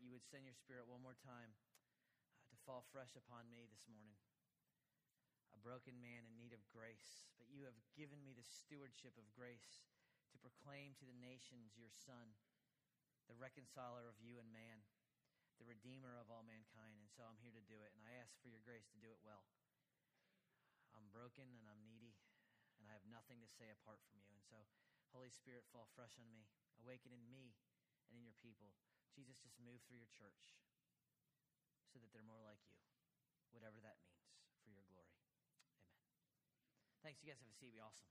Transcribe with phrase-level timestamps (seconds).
[0.00, 1.52] That you would send your spirit one more time
[2.32, 4.16] uh, to fall fresh upon me this morning.
[5.52, 9.28] A broken man in need of grace, but you have given me the stewardship of
[9.36, 9.84] grace
[10.32, 12.32] to proclaim to the nations your Son,
[13.28, 14.80] the reconciler of you and man
[15.60, 16.96] the Redeemer of all mankind.
[16.96, 17.92] And so I'm here to do it.
[17.92, 19.44] And I ask for your grace to do it well.
[20.96, 22.16] I'm broken and I'm needy,
[22.80, 24.32] and I have nothing to say apart from you.
[24.32, 24.56] And so,
[25.12, 26.48] Holy Spirit, fall fresh on me,
[26.80, 27.52] awaken in me
[28.08, 28.72] and in your people.
[29.14, 30.54] Jesus, just move through your church
[31.90, 32.78] so that they're more like you,
[33.50, 34.30] whatever that means,
[34.62, 35.10] for your glory.
[35.34, 37.02] Amen.
[37.02, 37.18] Thanks.
[37.20, 37.74] You guys have a seat.
[37.74, 38.06] Be awesome.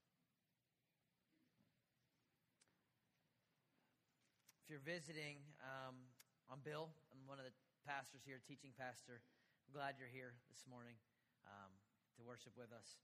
[4.64, 5.98] If you're visiting, um,
[6.46, 6.94] I'm Bill.
[7.10, 7.56] I'm one of the
[7.88, 9.24] pastors here, teaching pastor.
[9.66, 11.00] I'm glad you're here this morning
[11.48, 11.72] um,
[12.18, 13.02] to worship with us.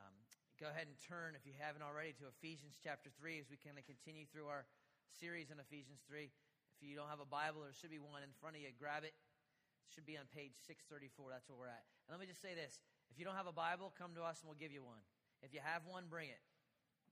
[0.00, 0.14] Um,
[0.58, 3.78] go ahead and turn, if you haven't already, to Ephesians chapter 3 as we kind
[3.78, 4.66] of continue through our
[5.06, 6.34] series in Ephesians 3.
[6.74, 8.70] If you don't have a Bible, there should be one in front of you.
[8.74, 9.14] Grab it.
[9.14, 11.30] It should be on page 634.
[11.30, 11.86] That's where we're at.
[12.06, 14.42] And let me just say this if you don't have a Bible, come to us
[14.42, 15.00] and we'll give you one.
[15.44, 16.40] If you have one, bring it.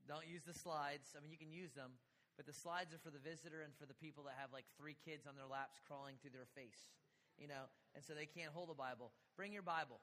[0.08, 1.14] Don't use the slides.
[1.14, 1.94] I mean, you can use them,
[2.34, 4.98] but the slides are for the visitor and for the people that have like three
[4.98, 6.90] kids on their laps crawling through their face,
[7.38, 9.14] you know, and so they can't hold a Bible.
[9.38, 10.02] Bring your Bible,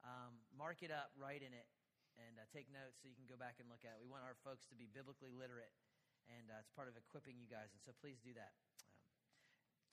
[0.00, 1.68] um, mark it up, write in it,
[2.16, 4.00] and uh, take notes so you can go back and look at it.
[4.00, 5.74] We want our folks to be biblically literate,
[6.30, 8.56] and uh, it's part of equipping you guys, and so please do that.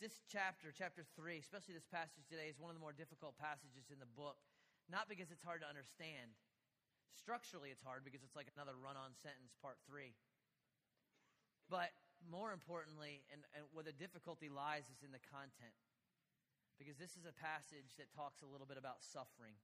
[0.04, 3.88] This chapter, chapter 3, especially this passage today, is one of the more difficult passages
[3.88, 4.36] in the book,
[4.92, 6.36] not because it's hard to understand.
[7.16, 10.12] Structurally, it's hard because it's like another run on sentence, part 3.
[11.72, 11.96] But
[12.28, 15.72] more importantly, and, and where the difficulty lies is in the content.
[16.76, 19.56] Because this is a passage that talks a little bit about suffering.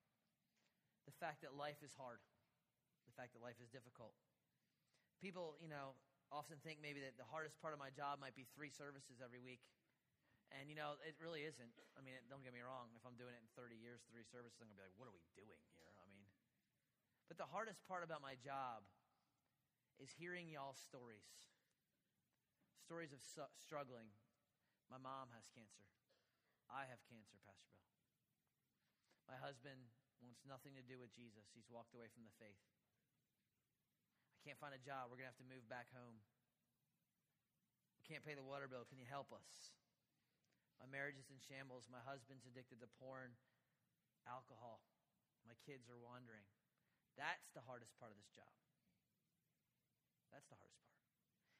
[1.03, 2.24] The fact that life is hard.
[3.03, 4.16] The fact that life is difficult.
[5.19, 6.00] People, you know,
[6.31, 9.44] often think maybe that the hardest part of my job might be three services every
[9.44, 9.59] week.
[10.51, 11.72] And, you know, it really isn't.
[11.95, 12.91] I mean, don't get me wrong.
[13.00, 15.16] If I'm doing it in 30 years, three services, I'm to be like, what are
[15.16, 15.95] we doing here?
[16.03, 16.28] I mean,
[17.31, 18.84] but the hardest part about my job
[19.95, 21.31] is hearing y'all's stories
[22.91, 24.12] stories of su- struggling.
[24.91, 25.88] My mom has cancer.
[26.68, 27.88] I have cancer, Pastor Bill.
[29.31, 29.88] My husband
[30.19, 31.47] wants nothing to do with Jesus.
[31.56, 32.59] He's walked away from the faith.
[34.35, 35.07] I can't find a job.
[35.07, 36.19] We're to have to move back home.
[37.95, 38.83] We can't pay the water bill.
[38.83, 39.72] Can you help us?
[40.81, 41.86] My marriage is in shambles.
[41.94, 43.38] My husband's addicted to porn,
[44.25, 44.81] alcohol.
[45.46, 46.46] My kids are wandering.
[47.14, 48.50] That's the hardest part of this job.
[50.34, 50.97] That's the hardest part.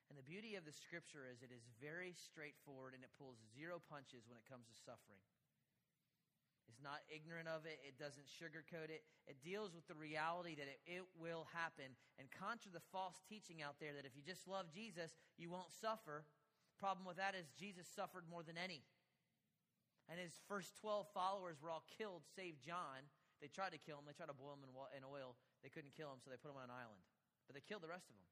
[0.09, 3.78] And the beauty of the scripture is it is very straightforward and it pulls zero
[3.78, 5.22] punches when it comes to suffering.
[6.72, 7.84] It's not ignorant of it.
[7.84, 9.03] It doesn't sugarcoat it.
[9.28, 12.00] It deals with the reality that it, it will happen.
[12.16, 15.70] And contra the false teaching out there that if you just love Jesus, you won't
[15.70, 16.24] suffer.
[16.80, 18.88] Problem with that is Jesus suffered more than any.
[20.10, 23.06] And his first 12 followers were all killed, save John.
[23.42, 24.06] They tried to kill him.
[24.06, 25.36] They tried to boil him in oil.
[25.66, 27.02] They couldn't kill him, so they put him on an island.
[27.48, 28.30] But they killed the rest of them.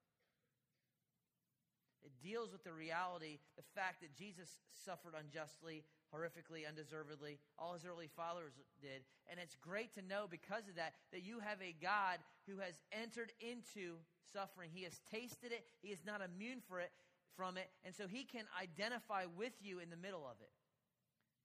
[1.99, 5.83] It deals with the reality, the fact that Jesus suffered unjustly,
[6.15, 7.39] horrifically, undeservedly.
[7.57, 9.03] All his early followers did.
[9.27, 12.79] And it's great to know because of that, that you have a God who has
[12.91, 13.99] entered into
[14.31, 14.71] suffering.
[14.73, 16.91] He has tasted it, he is not immune for it,
[17.35, 17.69] from it.
[17.83, 20.51] And so he can identify with you in the middle of it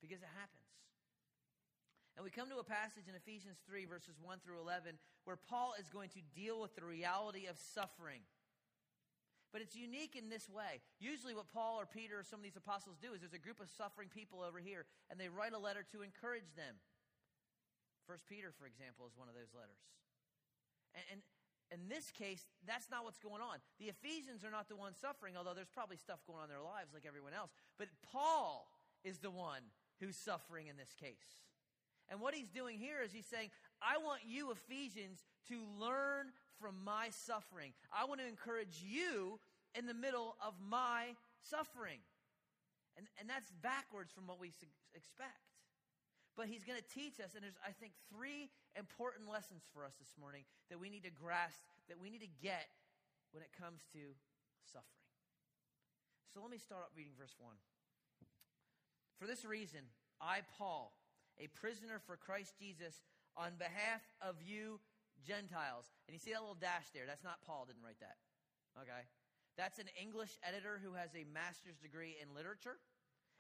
[0.05, 0.69] because it happens.
[2.15, 5.75] And we come to a passage in Ephesians 3, verses 1 through 11, where Paul
[5.81, 8.23] is going to deal with the reality of suffering.
[9.51, 10.79] But it's unique in this way.
[11.03, 13.59] Usually, what Paul or Peter or some of these apostles do is there's a group
[13.59, 16.79] of suffering people over here, and they write a letter to encourage them.
[18.06, 19.83] First Peter, for example, is one of those letters.
[20.95, 21.21] And, and
[21.75, 23.59] in this case, that's not what's going on.
[23.83, 26.62] The Ephesians are not the ones suffering, although there's probably stuff going on in their
[26.62, 27.51] lives like everyone else.
[27.79, 28.71] But Paul
[29.03, 29.62] is the one
[30.00, 31.43] who's suffering in this case.
[32.11, 33.50] And what he's doing here is he's saying,
[33.81, 37.73] I want you, Ephesians, to learn from my suffering.
[37.93, 39.41] I want to encourage you
[39.75, 42.00] in the middle of my suffering.
[42.96, 44.52] And, and that's backwards from what we
[44.94, 45.44] expect.
[46.37, 49.94] But he's going to teach us, and there's, I think, three important lessons for us
[49.99, 52.67] this morning that we need to grasp, that we need to get
[53.31, 54.02] when it comes to
[54.67, 55.11] suffering.
[56.35, 57.55] So let me start up reading verse 1.
[59.19, 59.81] For this reason,
[60.20, 60.96] I, Paul,
[61.38, 63.02] a prisoner for Christ Jesus,
[63.37, 64.81] on behalf of you
[65.26, 65.87] Gentiles.
[66.06, 67.05] And you see that little dash there?
[67.06, 68.16] That's not Paul, didn't write that.
[68.81, 69.06] Okay?
[69.56, 72.78] That's an English editor who has a master's degree in literature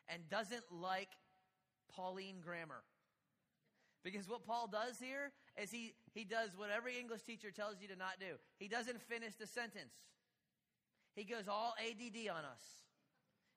[0.08, 1.10] and doesn't like
[1.90, 2.82] Pauline grammar.
[4.04, 7.88] Because what Paul does here is he, he does what every English teacher tells you
[7.88, 8.36] to not do.
[8.58, 9.94] He doesn't finish the sentence.
[11.16, 12.83] He goes all ADD on us.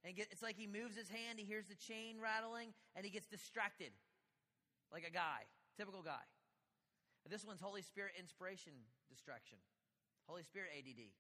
[0.07, 3.12] And get, it's like he moves his hand, he hears the chain rattling, and he
[3.12, 3.92] gets distracted.
[4.88, 5.44] Like a guy,
[5.75, 6.24] typical guy.
[7.27, 8.71] This one's Holy Spirit inspiration
[9.12, 9.59] distraction.
[10.31, 11.12] Holy Spirit ADD.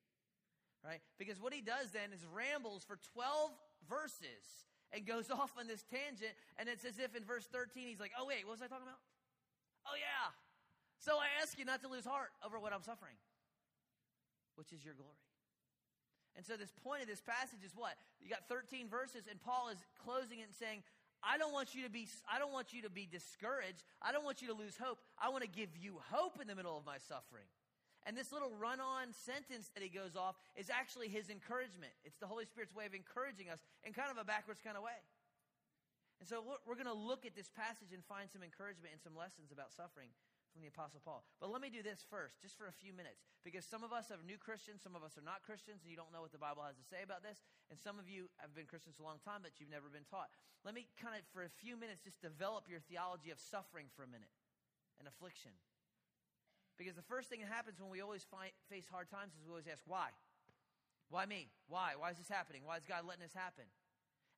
[0.79, 1.03] Right?
[1.19, 3.51] Because what he does then is rambles for 12
[3.91, 7.99] verses and goes off on this tangent, and it's as if in verse 13 he's
[7.99, 9.03] like, oh, wait, what was I talking about?
[9.83, 10.31] Oh, yeah.
[11.03, 13.19] So I ask you not to lose heart over what I'm suffering,
[14.55, 15.26] which is your glory.
[16.37, 17.97] And so, this point of this passage is what?
[18.21, 20.85] You got 13 verses, and Paul is closing it and saying,
[21.25, 23.81] I don't want you to be I don't want you to be discouraged.
[24.05, 25.01] I don't want you to lose hope.
[25.17, 27.49] I want to give you hope in the middle of my suffering.
[28.05, 31.91] And this little run-on sentence that he goes off is actually his encouragement.
[32.05, 34.85] It's the Holy Spirit's way of encouraging us in kind of a backwards kind of
[34.85, 34.95] way.
[36.21, 39.11] And so we're going to look at this passage and find some encouragement and some
[39.11, 40.13] lessons about suffering
[40.57, 41.21] from the Apostle Paul.
[41.37, 44.09] But let me do this first, just for a few minutes, because some of us
[44.09, 46.41] are new Christians, some of us are not Christians, and you don't know what the
[46.41, 47.45] Bible has to say about this.
[47.69, 50.33] And some of you have been Christians a long time, but you've never been taught.
[50.65, 54.01] Let me kind of, for a few minutes, just develop your theology of suffering for
[54.01, 54.33] a minute
[54.97, 55.53] and affliction.
[56.81, 59.53] Because the first thing that happens when we always find, face hard times is we
[59.53, 60.09] always ask, why?
[61.13, 61.53] Why me?
[61.69, 61.93] Why?
[61.93, 62.65] Why is this happening?
[62.65, 63.69] Why is God letting this happen?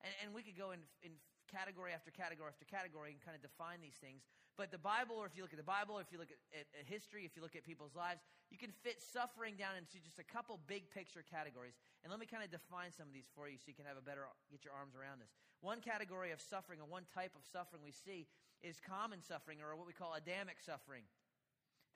[0.03, 1.15] And, and we could go in, in
[1.47, 4.27] category after category after category and kind of define these things.
[4.59, 6.43] But the Bible, or if you look at the Bible, or if you look at,
[6.51, 8.19] at, at, history, if you look at people's lives,
[8.51, 11.79] you can fit suffering down into just a couple big picture categories.
[12.03, 13.95] And let me kind of define some of these for you so you can have
[13.95, 15.31] a better, get your arms around this.
[15.63, 18.27] One category of suffering, or one type of suffering we see,
[18.59, 21.07] is common suffering, or what we call Adamic suffering.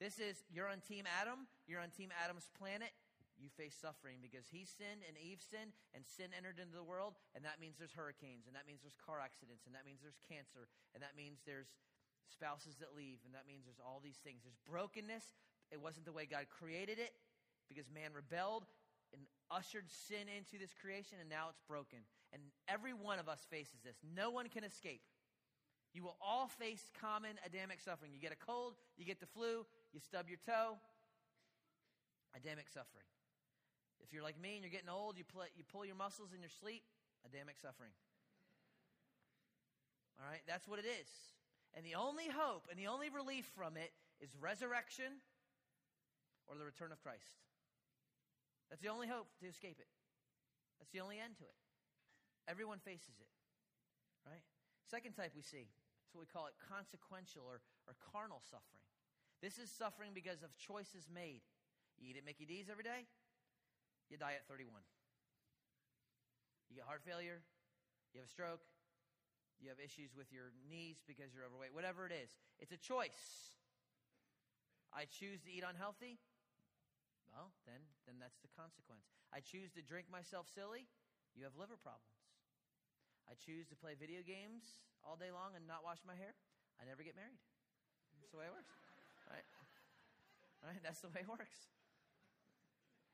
[0.00, 2.96] This is you're on Team Adam, you're on Team Adam's planet,
[3.36, 7.18] you face suffering because he sinned and Eve sinned and sin entered into the world,
[7.36, 10.20] and that means there's hurricanes, and that means there's car accidents, and that means there's
[10.24, 11.68] cancer, and that means there's
[12.30, 14.42] spouses that leave, and that means there's all these things.
[14.44, 15.24] There's brokenness.
[15.70, 17.12] It wasn't the way God created it
[17.68, 18.64] because man rebelled
[19.12, 22.02] and ushered sin into this creation, and now it's broken.
[22.32, 23.96] And every one of us faces this.
[24.02, 25.02] No one can escape.
[25.94, 28.10] You will all face common Adamic suffering.
[28.12, 30.76] You get a cold, you get the flu, you stub your toe.
[32.34, 33.06] Adamic suffering.
[34.02, 36.42] If you're like me and you're getting old, you, pull, you pull your muscles in
[36.42, 36.82] your sleep,
[37.24, 37.94] Adamic suffering.
[40.18, 41.08] All right, that's what it is.
[41.74, 43.90] And the only hope and the only relief from it
[44.22, 45.20] is resurrection
[46.46, 47.42] or the return of Christ.
[48.70, 49.90] That's the only hope to escape it.
[50.78, 51.58] That's the only end to it.
[52.46, 53.30] Everyone faces it.
[54.22, 54.44] Right?
[54.88, 58.84] Second type we see is what we call it consequential or, or carnal suffering.
[59.42, 61.42] This is suffering because of choices made.
[61.98, 63.06] You eat at Mickey D's every day,
[64.10, 64.82] you die at 31.
[66.70, 67.42] You get heart failure,
[68.12, 68.64] you have a stroke,
[69.64, 72.36] you have issues with your knees because you're overweight, whatever it is.
[72.60, 73.56] It's a choice.
[74.92, 76.20] I choose to eat unhealthy.
[77.32, 79.08] Well, then, then that's the consequence.
[79.32, 80.84] I choose to drink myself silly.
[81.32, 82.12] You have liver problems.
[83.24, 86.36] I choose to play video games all day long and not wash my hair.
[86.76, 87.40] I never get married.
[88.20, 88.76] That's the way it works.
[89.24, 89.48] Right?
[90.60, 90.80] Right?
[90.84, 91.72] That's the way it works.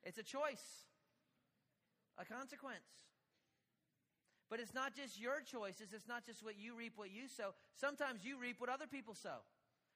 [0.02, 0.90] It's a choice,
[2.18, 2.88] a consequence.
[4.50, 5.94] But it's not just your choices.
[5.94, 7.54] It's not just what you reap, what you sow.
[7.78, 9.46] Sometimes you reap what other people sow.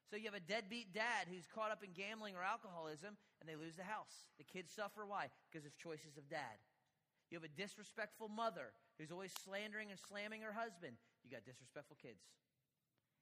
[0.09, 3.59] So you have a deadbeat dad who's caught up in gambling or alcoholism and they
[3.59, 4.31] lose the house.
[4.39, 5.03] The kids suffer.
[5.03, 5.27] Why?
[5.51, 6.63] Because of choices of dad.
[7.31, 10.95] You have a disrespectful mother who's always slandering and slamming her husband.
[11.25, 12.23] You got disrespectful kids.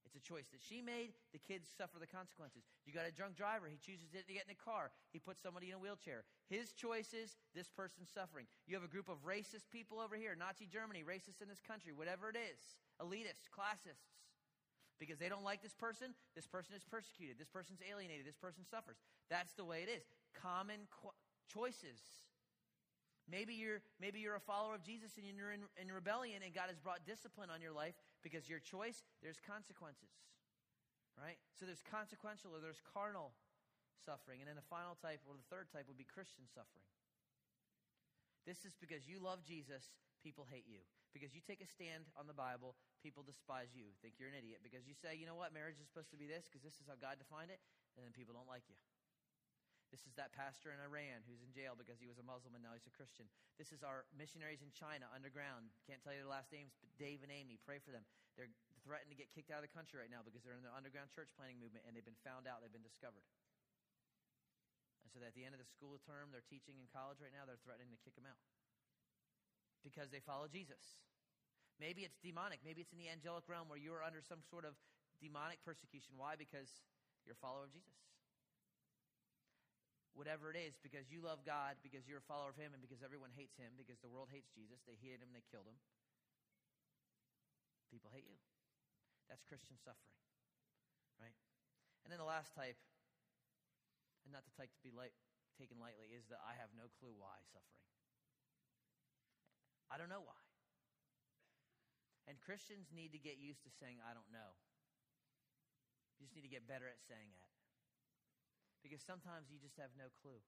[0.05, 1.15] It's a choice that she made.
[1.33, 2.67] The kids suffer the consequences.
[2.85, 3.71] You got a drunk driver.
[3.71, 4.91] He chooses to get in a car.
[5.13, 6.25] He puts somebody in a wheelchair.
[6.51, 8.47] His choices, this person's suffering.
[8.67, 11.93] You have a group of racist people over here, Nazi Germany, racists in this country,
[11.95, 12.61] whatever it is,
[13.01, 14.19] elitists, classists.
[14.99, 17.39] Because they don't like this person, this person is persecuted.
[17.39, 18.27] This person's alienated.
[18.27, 18.99] This person suffers.
[19.31, 20.07] That's the way it is.
[20.35, 21.17] Common qu-
[21.51, 21.99] choices.
[23.31, 26.67] Maybe you're, maybe you're a follower of Jesus and you're in, in rebellion and God
[26.69, 30.11] has brought discipline on your life because your choice, there's consequences.
[31.19, 31.37] Right?
[31.53, 33.37] So there's consequential or there's carnal
[34.01, 34.41] suffering.
[34.41, 36.89] And then the final type, or the third type, would be Christian suffering.
[38.49, 39.93] This is because you love Jesus,
[40.25, 40.83] people hate you.
[41.13, 42.75] Because you take a stand on the Bible,
[43.05, 44.65] people despise you, think you're an idiot.
[44.65, 46.89] Because you say, you know what, marriage is supposed to be this, because this is
[46.89, 47.61] how God defined it,
[47.95, 48.79] and then people don't like you.
[49.93, 52.65] This is that pastor in Iran who's in jail because he was a Muslim and
[52.65, 53.29] now he's a Christian.
[53.61, 55.69] This is our missionaries in China underground.
[55.85, 58.09] Can't tell you their last names, but Dave and Amy, pray for them.
[58.33, 58.49] They're
[58.81, 61.13] threatened to get kicked out of the country right now because they're in the underground
[61.13, 63.21] church planting movement and they've been found out, they've been discovered.
[65.05, 67.45] And so at the end of the school term, they're teaching in college right now,
[67.45, 68.41] they're threatening to kick them out
[69.85, 71.05] because they follow Jesus.
[71.77, 72.65] Maybe it's demonic.
[72.65, 74.73] Maybe it's in the angelic realm where you're under some sort of
[75.21, 76.17] demonic persecution.
[76.17, 76.33] Why?
[76.41, 76.81] Because
[77.29, 77.93] you're a follower of Jesus
[80.13, 83.01] whatever it is, because you love God, because you're a follower of Him, and because
[83.01, 84.85] everyone hates Him, because the world hates Jesus.
[84.85, 85.77] They hated Him, they killed Him.
[87.89, 88.41] People hate you.
[89.29, 90.17] That's Christian suffering,
[91.17, 91.37] right?
[92.05, 92.77] And then the last type,
[94.25, 95.17] and not the type to be light,
[95.57, 97.89] taken lightly, is that I have no clue why suffering.
[99.89, 100.41] I don't know why.
[102.29, 104.57] And Christians need to get used to saying, I don't know.
[106.17, 107.51] You just need to get better at saying that
[108.83, 110.43] because sometimes you just have no clue.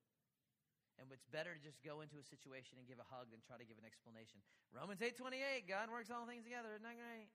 [0.98, 3.58] And it's better to just go into a situation and give a hug than try
[3.58, 4.42] to give an explanation.
[4.70, 6.70] Romans 8:28, God works all things together.
[6.70, 7.30] Isn't that great?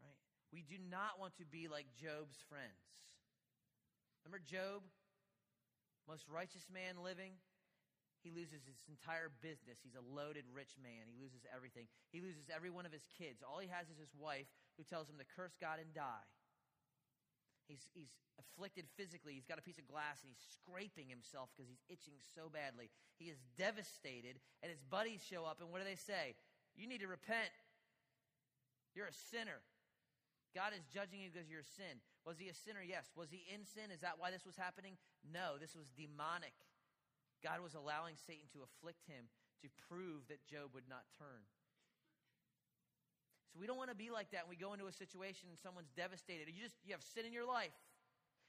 [0.00, 0.16] Right?
[0.52, 2.80] We do not want to be like Job's friends.
[4.24, 4.88] Remember Job,
[6.08, 7.36] most righteous man living?
[8.22, 9.82] He loses his entire business.
[9.82, 11.10] He's a loaded rich man.
[11.10, 11.90] He loses everything.
[12.14, 13.42] He loses every one of his kids.
[13.42, 14.46] All he has is his wife
[14.78, 16.22] who tells him to curse God and die.
[17.72, 19.32] He's, he's afflicted physically.
[19.32, 22.92] He's got a piece of glass and he's scraping himself because he's itching so badly.
[23.16, 26.36] He is devastated, and his buddies show up, and what do they say?
[26.76, 27.48] You need to repent.
[28.92, 29.64] You're a sinner.
[30.52, 32.04] God is judging you because you're a sin.
[32.28, 32.84] Was he a sinner?
[32.84, 33.08] Yes.
[33.16, 33.88] Was he in sin?
[33.88, 35.00] Is that why this was happening?
[35.24, 36.52] No, this was demonic.
[37.40, 39.32] God was allowing Satan to afflict him
[39.64, 41.48] to prove that Job would not turn.
[43.52, 45.60] So we don't want to be like that when we go into a situation and
[45.60, 46.48] someone's devastated.
[46.48, 47.76] You just you have sin in your life.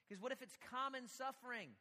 [0.08, 1.76] Because what if it's common suffering?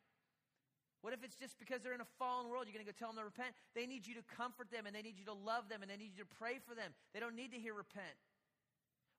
[1.03, 2.67] What if it's just because they're in a fallen world?
[2.67, 3.59] You're going to go tell them to repent?
[3.75, 5.99] They need you to comfort them and they need you to love them and they
[5.99, 6.95] need you to pray for them.
[7.11, 8.15] They don't need to hear repent.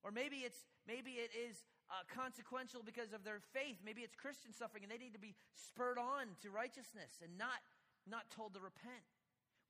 [0.03, 3.79] Or maybe it's maybe it is uh, consequential because of their faith.
[3.83, 7.59] Maybe it's Christian suffering and they need to be spurred on to righteousness and not
[8.07, 9.03] not told to repent.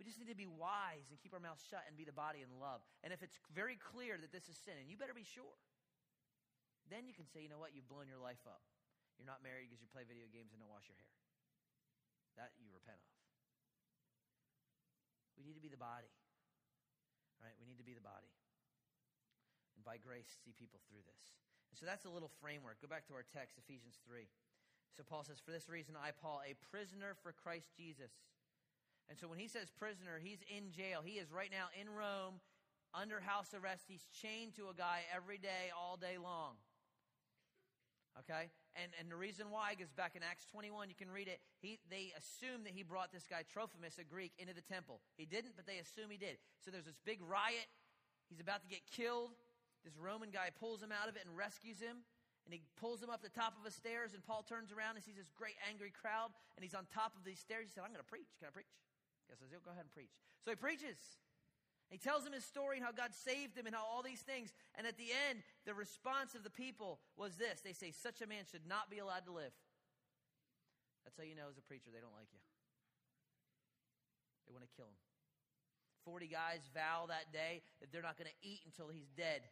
[0.02, 2.42] We just need to be wise and keep our mouth shut and be the body
[2.42, 2.82] in love.
[3.06, 5.58] And if it's very clear that this is sin, and you better be sure,
[6.90, 8.66] then you can say, you know what, you've blown your life up.
[9.22, 11.14] You're not married because you play video games and don't wash your hair.
[12.42, 13.14] That you repent of.
[15.38, 16.10] We need to be the body.
[17.38, 17.54] Right?
[17.62, 18.32] We need to be the body.
[19.78, 21.24] And by grace, see people through this.
[21.70, 22.82] And so that's a little framework.
[22.82, 24.26] Go back to our text, Ephesians 3.
[24.94, 28.14] So Paul says, For this reason, I, Paul, a prisoner for Christ Jesus
[29.10, 31.02] and so when he says prisoner, he's in jail.
[31.04, 32.40] He is right now in Rome
[32.94, 33.84] under house arrest.
[33.88, 36.56] He's chained to a guy every day, all day long.
[38.20, 38.50] Okay?
[38.78, 41.42] And, and the reason why is back in Acts 21, you can read it.
[41.62, 45.02] He, they assume that he brought this guy Trophimus, a Greek, into the temple.
[45.18, 46.38] He didn't, but they assume he did.
[46.64, 47.70] So there's this big riot.
[48.30, 49.34] He's about to get killed.
[49.84, 52.08] This Roman guy pulls him out of it and rescues him.
[52.44, 55.04] And he pulls him up the top of the stairs, and Paul turns around and
[55.04, 57.68] sees this great angry crowd, and he's on top of these stairs.
[57.68, 58.28] He said, I'm going to preach.
[58.40, 58.72] Can I preach?
[59.32, 60.12] God says, Go ahead and preach.
[60.44, 61.00] So he preaches.
[61.94, 64.50] He tells him his story and how God saved him and how all these things.
[64.74, 68.28] And at the end, the response of the people was this they say, Such a
[68.28, 69.54] man should not be allowed to live.
[71.04, 72.42] That's how you know as a preacher, they don't like you.
[74.48, 75.00] They want to kill him.
[76.04, 79.46] 40 guys vow that day that they're not going to eat until he's dead.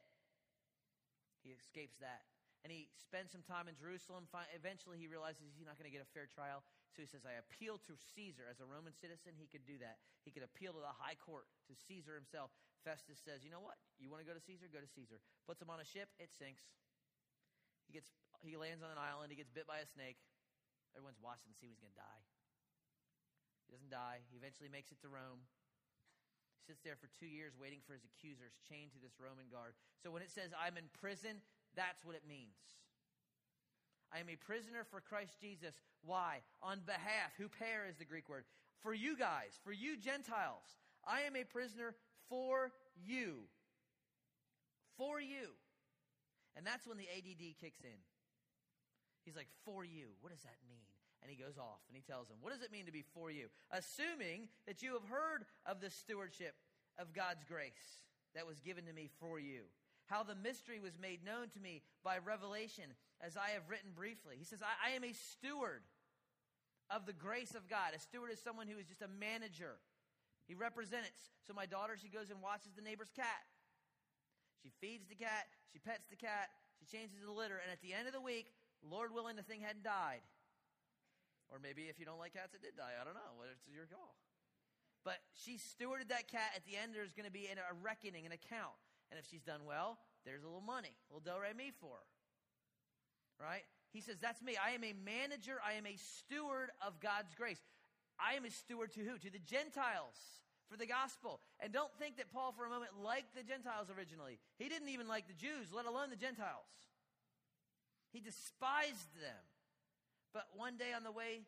[1.43, 2.27] He escapes that.
[2.61, 4.29] And he spends some time in Jerusalem.
[4.53, 6.61] Eventually, he realizes he's not going to get a fair trial.
[6.93, 8.45] So he says, I appeal to Caesar.
[8.45, 9.97] As a Roman citizen, he could do that.
[10.21, 12.53] He could appeal to the high court, to Caesar himself.
[12.85, 13.81] Festus says, You know what?
[13.97, 14.69] You want to go to Caesar?
[14.69, 15.17] Go to Caesar.
[15.49, 16.69] Puts him on a ship, it sinks.
[17.89, 18.13] He, gets,
[18.45, 20.21] he lands on an island, he gets bit by a snake.
[20.93, 22.21] Everyone's watching to see he's going to die.
[23.67, 24.19] He doesn't die.
[24.27, 25.47] He eventually makes it to Rome.
[26.67, 29.73] Sits there for two years waiting for his accusers, chained to this Roman guard.
[30.03, 31.41] So when it says, I'm in prison,
[31.75, 32.57] that's what it means.
[34.13, 35.73] I am a prisoner for Christ Jesus.
[36.03, 36.41] Why?
[36.61, 38.43] On behalf, huper is the Greek word.
[38.81, 40.67] For you guys, for you Gentiles.
[41.07, 41.95] I am a prisoner
[42.27, 43.47] for you.
[44.97, 45.55] For you.
[46.57, 47.99] And that's when the ADD kicks in.
[49.23, 50.11] He's like, for you.
[50.19, 50.91] What does that mean?
[51.21, 53.29] And he goes off and he tells him, What does it mean to be for
[53.29, 53.47] you?
[53.69, 56.55] Assuming that you have heard of the stewardship
[56.97, 58.01] of God's grace
[58.33, 59.69] that was given to me for you
[60.11, 62.91] how the mystery was made known to me by revelation,
[63.23, 64.35] as I have written briefly.
[64.35, 65.87] He says, I, I am a steward
[66.91, 67.95] of the grace of God.
[67.95, 69.79] A steward is someone who is just a manager.
[70.51, 71.31] He represents.
[71.47, 73.47] So my daughter, she goes and watches the neighbor's cat.
[74.59, 77.97] She feeds the cat, she pets the cat, she changes the litter, and at the
[77.97, 78.51] end of the week,
[78.83, 80.21] Lord willing, the thing hadn't died.
[81.49, 82.99] Or maybe if you don't like cats, it did die.
[82.99, 83.41] I don't know.
[83.49, 84.19] It's your call.
[85.07, 86.53] But she stewarded that cat.
[86.53, 88.77] At the end, there's going to be a reckoning, an account.
[89.11, 93.45] And if she's done well, there's a little money, a little do mi for her.
[93.45, 93.63] Right?
[93.91, 94.55] He says, That's me.
[94.55, 95.59] I am a manager.
[95.65, 97.59] I am a steward of God's grace.
[98.19, 99.17] I am a steward to who?
[99.17, 100.15] To the Gentiles
[100.69, 101.41] for the gospel.
[101.59, 104.39] And don't think that Paul, for a moment, liked the Gentiles originally.
[104.57, 106.71] He didn't even like the Jews, let alone the Gentiles.
[108.13, 109.43] He despised them.
[110.33, 111.43] But one day on the way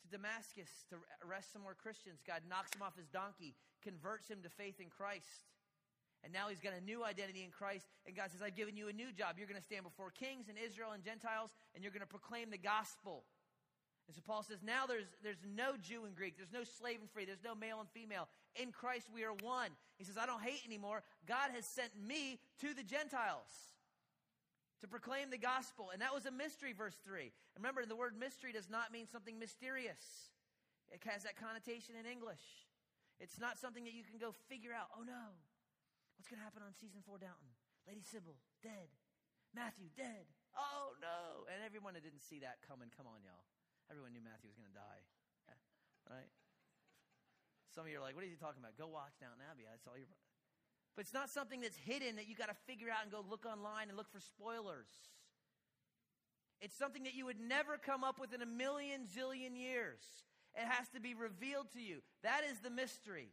[0.00, 3.54] to Damascus to arrest some more Christians, God knocks him off his donkey,
[3.84, 5.44] converts him to faith in Christ.
[6.24, 7.86] And now he's got a new identity in Christ.
[8.06, 9.36] And God says, I've given you a new job.
[9.38, 12.50] You're going to stand before kings and Israel and Gentiles, and you're going to proclaim
[12.50, 13.24] the gospel.
[14.08, 16.36] And so Paul says, now there's, there's no Jew and Greek.
[16.36, 17.26] There's no slave and free.
[17.26, 18.26] There's no male and female.
[18.56, 19.70] In Christ we are one.
[19.98, 21.02] He says, I don't hate anymore.
[21.26, 23.52] God has sent me to the Gentiles
[24.80, 25.90] to proclaim the gospel.
[25.92, 27.32] And that was a mystery, verse 3.
[27.56, 30.32] Remember, the word mystery does not mean something mysterious,
[30.90, 32.40] it has that connotation in English.
[33.20, 34.88] It's not something that you can go figure out.
[34.96, 35.34] Oh no,
[36.18, 37.54] what's going to happen on season four Downton?
[37.86, 38.90] Lady Sybil, dead.
[39.54, 40.28] Matthew, dead.
[40.52, 41.46] Oh no.
[41.48, 43.46] And everyone that didn't see that coming, come on, y'all.
[43.88, 45.02] Everyone knew Matthew was going to die.
[46.10, 46.28] Right?
[47.72, 48.76] Some of you are like, what is he talking about?
[48.80, 49.68] Go watch Downton Abbey.
[49.68, 50.08] That's all you're.
[50.96, 53.46] But it's not something that's hidden that you got to figure out and go look
[53.46, 54.90] online and look for spoilers.
[56.60, 60.02] It's something that you would never come up with in a million zillion years.
[60.56, 62.02] It has to be revealed to you.
[62.24, 63.30] That is the mystery.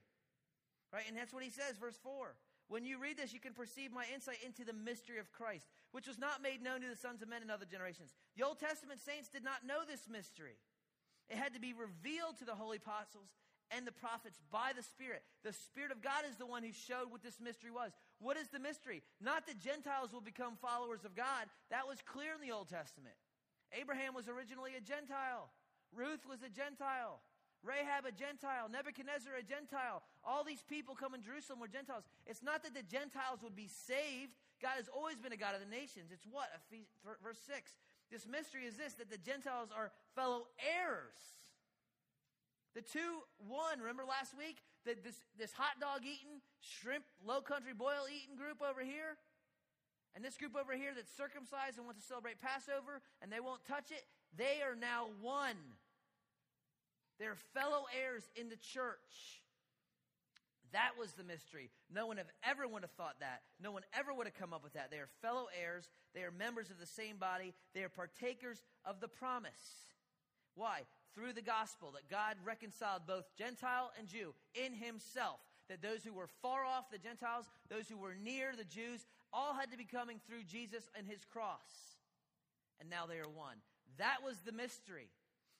[0.93, 1.05] Right?
[1.07, 2.35] And that's what he says, verse 4.
[2.67, 6.07] When you read this, you can perceive my insight into the mystery of Christ, which
[6.07, 8.11] was not made known to the sons of men in other generations.
[8.35, 10.57] The Old Testament saints did not know this mystery.
[11.29, 13.29] It had to be revealed to the holy apostles
[13.72, 15.24] and the prophets by the Spirit.
[15.44, 17.92] The Spirit of God is the one who showed what this mystery was.
[18.20, 19.01] What is the mystery?
[19.22, 21.50] Not that Gentiles will become followers of God.
[21.70, 23.16] That was clear in the Old Testament.
[23.74, 25.50] Abraham was originally a Gentile,
[25.94, 27.22] Ruth was a Gentile.
[27.65, 28.69] Rahab, a Gentile.
[28.69, 30.05] Nebuchadnezzar, a Gentile.
[30.21, 32.05] All these people come in Jerusalem were Gentiles.
[32.29, 34.37] It's not that the Gentiles would be saved.
[34.61, 36.13] God has always been a God of the nations.
[36.13, 36.47] It's what?
[37.25, 37.73] Verse 6.
[38.13, 41.17] This mystery is this that the Gentiles are fellow heirs.
[42.77, 44.61] The two, one, remember last week?
[44.85, 49.17] That this, this hot dog eating, shrimp, low country boil eating group over here?
[50.13, 53.65] And this group over here that's circumcised and wants to celebrate Passover and they won't
[53.65, 54.05] touch it,
[54.37, 55.57] they are now one.
[57.19, 59.41] They're fellow heirs in the church.
[60.73, 61.69] That was the mystery.
[61.93, 63.43] No one have ever would have thought that.
[63.61, 64.91] No one ever would have come up with that.
[64.91, 65.89] They are fellow heirs.
[66.13, 67.53] They are members of the same body.
[67.73, 69.93] They are partakers of the promise.
[70.55, 70.81] Why?
[71.13, 75.39] Through the gospel that God reconciled both Gentile and Jew in himself.
[75.69, 79.53] That those who were far off, the Gentiles, those who were near, the Jews, all
[79.53, 81.95] had to be coming through Jesus and his cross.
[82.81, 83.57] And now they are one.
[83.97, 85.07] That was the mystery.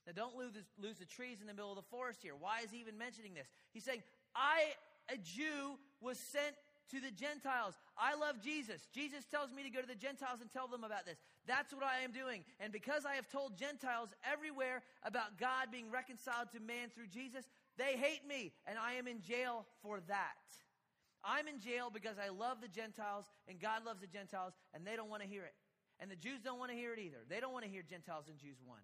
[0.06, 2.34] Now, don't lose, lose the trees in the middle of the forest here.
[2.38, 3.48] Why is he even mentioning this?
[3.74, 4.04] He's saying,
[4.36, 4.74] I,
[5.10, 6.56] a Jew, was sent
[6.92, 7.74] to the Gentiles.
[7.98, 8.88] I love Jesus.
[8.94, 11.18] Jesus tells me to go to the Gentiles and tell them about this.
[11.48, 12.44] That's what I am doing.
[12.60, 17.46] And because I have told Gentiles everywhere about God being reconciled to man through Jesus,
[17.78, 20.46] they hate me, and I am in jail for that.
[21.24, 24.96] I'm in jail because I love the Gentiles, and God loves the Gentiles, and they
[24.96, 25.56] don't want to hear it.
[26.00, 27.26] And the Jews don't want to hear it either.
[27.28, 28.84] They don't want to hear Gentiles and Jews one.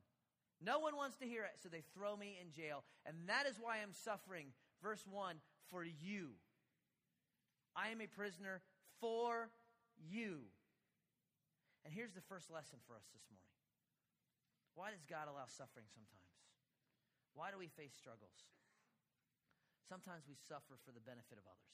[0.62, 2.86] No one wants to hear it, so they throw me in jail.
[3.06, 4.54] And that is why I'm suffering.
[4.82, 5.41] Verse 1
[5.74, 6.38] for you.
[7.74, 8.62] I am a prisoner
[9.02, 9.50] for
[9.97, 10.45] you.
[11.82, 13.50] And here's the first lesson for us this morning
[14.78, 16.30] Why does God allow suffering sometimes?
[17.34, 18.45] Why do we face struggles?
[19.89, 21.74] Sometimes we suffer for the benefit of others.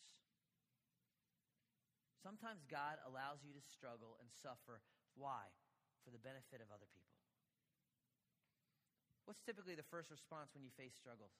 [2.24, 4.82] Sometimes God allows you to struggle and suffer.
[5.14, 5.50] Why?
[6.02, 7.17] For the benefit of other people.
[9.28, 11.36] What's typically the first response when you face struggles?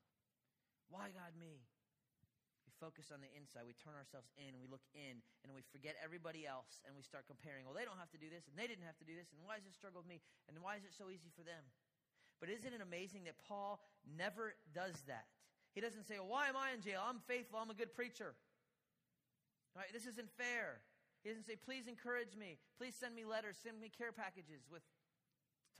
[0.92, 1.64] Why God me?
[2.68, 3.64] We focus on the inside.
[3.64, 7.32] We turn ourselves in we look in and we forget everybody else and we start
[7.32, 7.64] comparing.
[7.64, 9.40] Well, they don't have to do this and they didn't have to do this and
[9.40, 10.20] why is this struggle with me
[10.52, 11.64] and why is it so easy for them?
[12.44, 15.32] But isn't it amazing that Paul never does that?
[15.72, 17.00] He doesn't say, well, why am I in jail?
[17.00, 17.56] I'm faithful.
[17.56, 18.36] I'm a good preacher.
[19.72, 19.88] Right?
[19.96, 20.84] This isn't fair.
[21.24, 22.60] He doesn't say, please encourage me.
[22.76, 23.56] Please send me letters.
[23.64, 24.84] Send me care packages with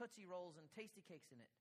[0.00, 1.52] Tootsie Rolls and Tastykakes in it.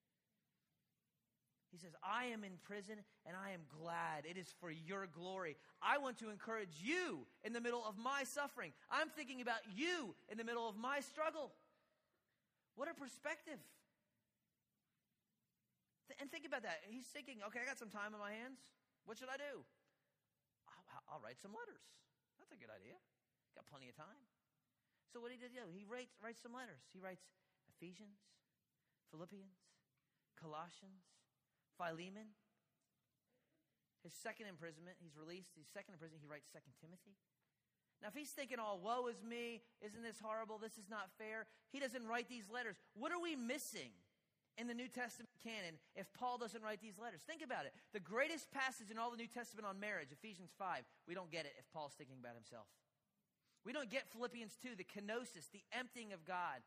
[1.72, 2.96] He says, I am in prison
[3.28, 4.24] and I am glad.
[4.24, 5.58] It is for your glory.
[5.84, 8.72] I want to encourage you in the middle of my suffering.
[8.90, 11.52] I'm thinking about you in the middle of my struggle.
[12.80, 13.60] What a perspective.
[16.24, 16.88] And think about that.
[16.88, 18.64] He's thinking, okay, I got some time on my hands.
[19.04, 19.60] What should I do?
[19.60, 21.84] Oh, I'll, I'll write some letters.
[22.40, 22.96] That's a good idea.
[23.60, 24.24] Got plenty of time.
[25.12, 25.68] So what did he do?
[25.76, 26.80] He writes, writes some letters.
[26.96, 27.28] He writes
[27.76, 28.24] Ephesians,
[29.12, 29.60] Philippians,
[30.40, 31.17] Colossians,
[31.78, 32.34] Philemon.
[34.04, 35.54] His second imprisonment, he's released.
[35.58, 37.16] His second imprisonment, he writes Second Timothy.
[38.02, 41.50] Now, if he's thinking, oh, woe is me, isn't this horrible, this is not fair,
[41.74, 42.78] he doesn't write these letters.
[42.94, 43.90] What are we missing
[44.58, 47.26] in the New Testament canon if Paul doesn't write these letters?
[47.26, 47.74] Think about it.
[47.94, 51.50] The greatest passage in all the New Testament on marriage, Ephesians 5, we don't get
[51.50, 52.70] it if Paul's thinking about himself.
[53.66, 56.62] We don't get Philippians 2, the kenosis, the emptying of God.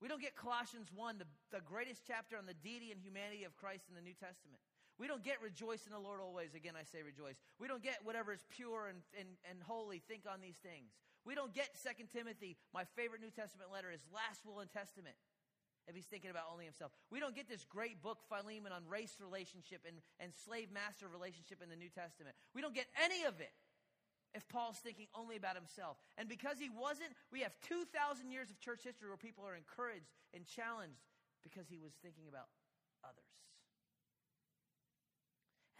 [0.00, 3.56] We don't get Colossians 1, the, the greatest chapter on the deity and humanity of
[3.56, 4.60] Christ in the New Testament.
[4.96, 6.56] We don't get rejoice in the Lord always.
[6.56, 7.36] Again, I say rejoice.
[7.60, 10.92] We don't get whatever is pure and, and, and holy, think on these things.
[11.24, 15.16] We don't get Second Timothy, my favorite New Testament letter, his last will and testament,
[15.88, 16.92] if he's thinking about only himself.
[17.10, 21.60] We don't get this great book, Philemon, on race relationship and, and slave master relationship
[21.60, 22.36] in the New Testament.
[22.54, 23.52] We don't get any of it
[24.36, 25.96] if Paul's thinking only about himself.
[26.20, 27.88] And because he wasn't, we have 2,000
[28.28, 31.08] years of church history where people are encouraged and challenged
[31.40, 32.52] because he was thinking about
[33.00, 33.32] others.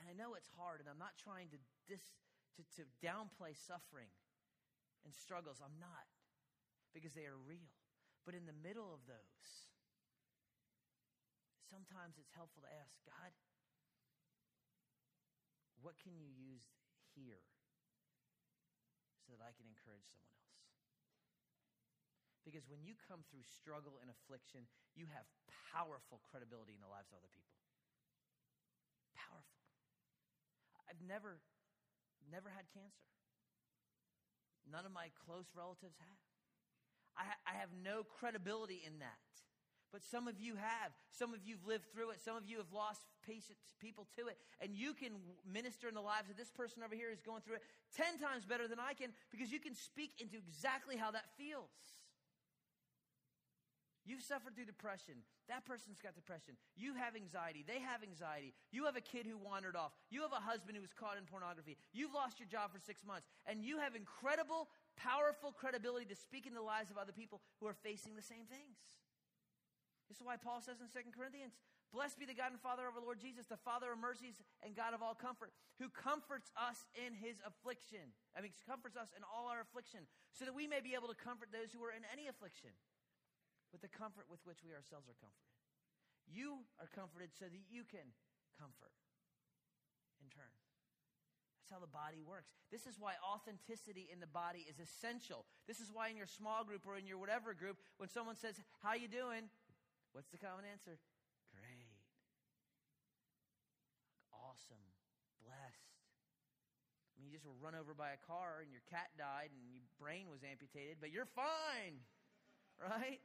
[0.01, 2.01] And I know it's hard, and I'm not trying to, dis,
[2.57, 4.09] to, to downplay suffering
[5.05, 5.61] and struggles.
[5.61, 6.09] I'm not,
[6.97, 7.77] because they are real.
[8.25, 9.49] But in the middle of those,
[11.69, 13.31] sometimes it's helpful to ask God,
[15.85, 16.64] what can you use
[17.12, 17.45] here?
[19.27, 20.47] So that I can encourage someone else.
[22.47, 25.27] Because when you come through struggle and affliction, you have
[25.75, 27.59] powerful credibility in the lives of other people.
[29.19, 29.67] Powerful.
[30.87, 31.43] I've never,
[32.31, 33.11] never had cancer.
[34.71, 36.23] None of my close relatives have.
[37.19, 39.27] I, I have no credibility in that.
[39.96, 40.92] But some of you have.
[41.09, 42.20] Some of you have lived through it.
[42.20, 44.37] Some of you have lost people to it.
[44.61, 45.16] And you can
[45.48, 47.64] minister in the lives of this person over here who's going through it
[47.96, 51.72] 10 times better than I can because you can speak into exactly how that feels.
[54.04, 55.24] You've suffered through depression.
[55.48, 56.61] That person's got depression.
[56.76, 57.64] You have anxiety.
[57.64, 58.52] They have anxiety.
[58.68, 59.96] You have a kid who wandered off.
[60.12, 61.80] You have a husband who was caught in pornography.
[61.96, 63.32] You've lost your job for six months.
[63.48, 64.68] And you have incredible,
[65.00, 68.44] powerful credibility to speak in the lives of other people who are facing the same
[68.44, 68.76] things.
[70.07, 71.59] This is why Paul says in 2 Corinthians,
[71.95, 74.75] Blessed be the God and Father of our Lord Jesus, the Father of mercies and
[74.75, 78.14] God of all comfort, who comforts us in his affliction.
[78.35, 81.19] I mean, comforts us in all our affliction, so that we may be able to
[81.19, 82.75] comfort those who are in any affliction
[83.71, 85.55] with the comfort with which we ourselves are comforted.
[86.27, 88.07] You are comforted so that you can
[88.59, 88.95] comfort
[90.19, 90.51] in turn.
[91.66, 92.55] That's how the body works.
[92.71, 95.47] This is why authenticity in the body is essential.
[95.66, 98.55] This is why in your small group or in your whatever group, when someone says,
[98.83, 99.51] How you doing?
[100.12, 100.99] What's the common answer?
[101.53, 101.97] Great.
[104.33, 104.83] Awesome.
[105.42, 105.97] Blessed.
[107.16, 109.64] I mean, you just were run over by a car and your cat died and
[109.73, 112.03] your brain was amputated, but you're fine.
[112.77, 113.25] Right?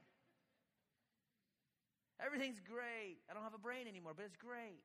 [2.16, 3.20] Everything's great.
[3.28, 4.80] I don't have a brain anymore, but it's great.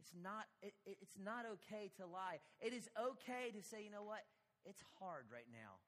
[0.00, 2.40] It's not, it, it's not okay to lie.
[2.64, 4.24] It is okay to say, you know what?
[4.64, 5.84] It's hard right now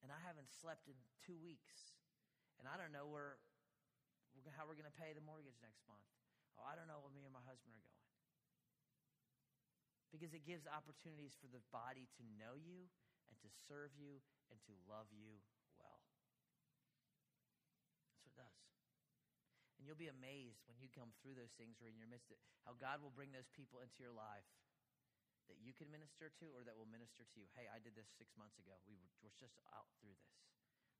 [0.00, 1.96] and I haven't slept in two weeks,
[2.56, 3.40] and I don't know where,
[4.56, 6.04] how we're going to pay the mortgage next month.
[6.56, 8.08] Oh, I don't know where me and my husband are going.
[10.10, 12.90] Because it gives opportunities for the body to know you
[13.30, 14.18] and to serve you
[14.50, 15.38] and to love you
[15.78, 16.02] well.
[18.02, 18.60] That's what it does.
[19.78, 22.34] And you'll be amazed when you come through those things or in your midst
[22.66, 24.44] how God will bring those people into your life
[25.50, 27.50] that you can minister to or that will minister to you.
[27.58, 28.78] Hey, I did this six months ago.
[28.86, 30.38] We were, just out through this.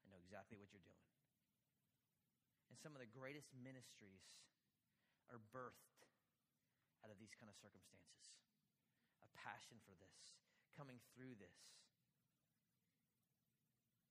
[0.02, 1.06] I know exactly what you're doing.
[2.66, 4.26] And some of the greatest ministries
[5.30, 6.02] are birthed
[7.06, 8.42] out of these kind of circumstances
[9.22, 10.16] a passion for this,
[10.72, 11.60] coming through this.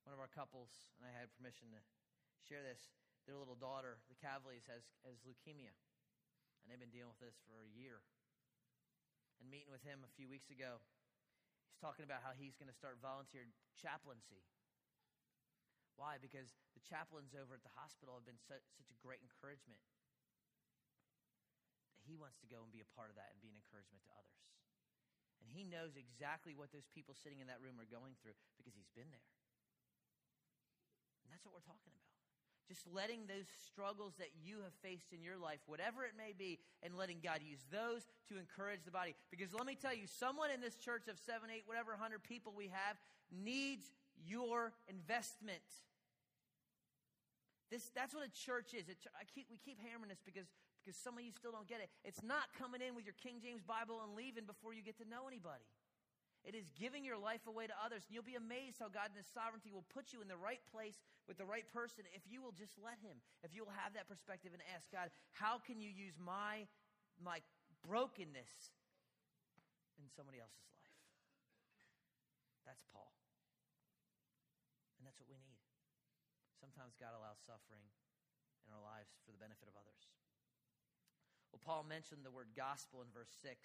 [0.06, 0.70] One of our couples,
[1.02, 1.82] and I had permission to
[2.46, 2.94] share this,
[3.26, 5.74] their little daughter, the Cavalies, has, has leukemia.
[6.62, 8.06] And they've been dealing with this for a year
[9.40, 10.84] and meeting with him a few weeks ago.
[11.72, 13.48] He's talking about how he's going to start volunteer
[13.80, 14.44] chaplaincy.
[15.96, 16.20] Why?
[16.20, 19.80] Because the chaplains over at the hospital have been such, such a great encouragement.
[22.08, 24.12] He wants to go and be a part of that and be an encouragement to
[24.16, 24.40] others.
[25.44, 28.76] And he knows exactly what those people sitting in that room are going through because
[28.76, 29.30] he's been there.
[31.24, 32.09] And that's what we're talking about.
[32.70, 36.62] Just letting those struggles that you have faced in your life, whatever it may be,
[36.86, 39.18] and letting God use those to encourage the body.
[39.34, 42.54] Because let me tell you, someone in this church of seven, eight, whatever hundred people
[42.54, 42.96] we have
[43.34, 43.90] needs
[44.22, 45.66] your investment.
[47.74, 48.86] This, that's what a church is.
[48.86, 49.02] It,
[49.34, 50.46] keep, we keep hammering this because,
[50.86, 51.90] because some of you still don't get it.
[52.06, 55.10] It's not coming in with your King James Bible and leaving before you get to
[55.10, 55.66] know anybody.
[56.48, 58.08] It is giving your life away to others.
[58.08, 60.64] And you'll be amazed how God in His sovereignty will put you in the right
[60.72, 60.96] place
[61.28, 63.20] with the right person if you will just let Him.
[63.44, 66.64] If you will have that perspective and ask God, how can you use my,
[67.20, 67.44] my
[67.84, 68.72] brokenness
[70.00, 70.96] in somebody else's life?
[72.64, 73.12] That's Paul.
[75.00, 75.60] And that's what we need.
[76.64, 77.84] Sometimes God allows suffering
[78.64, 80.08] in our lives for the benefit of others.
[81.52, 83.58] Well, Paul mentioned the word gospel in verse 6.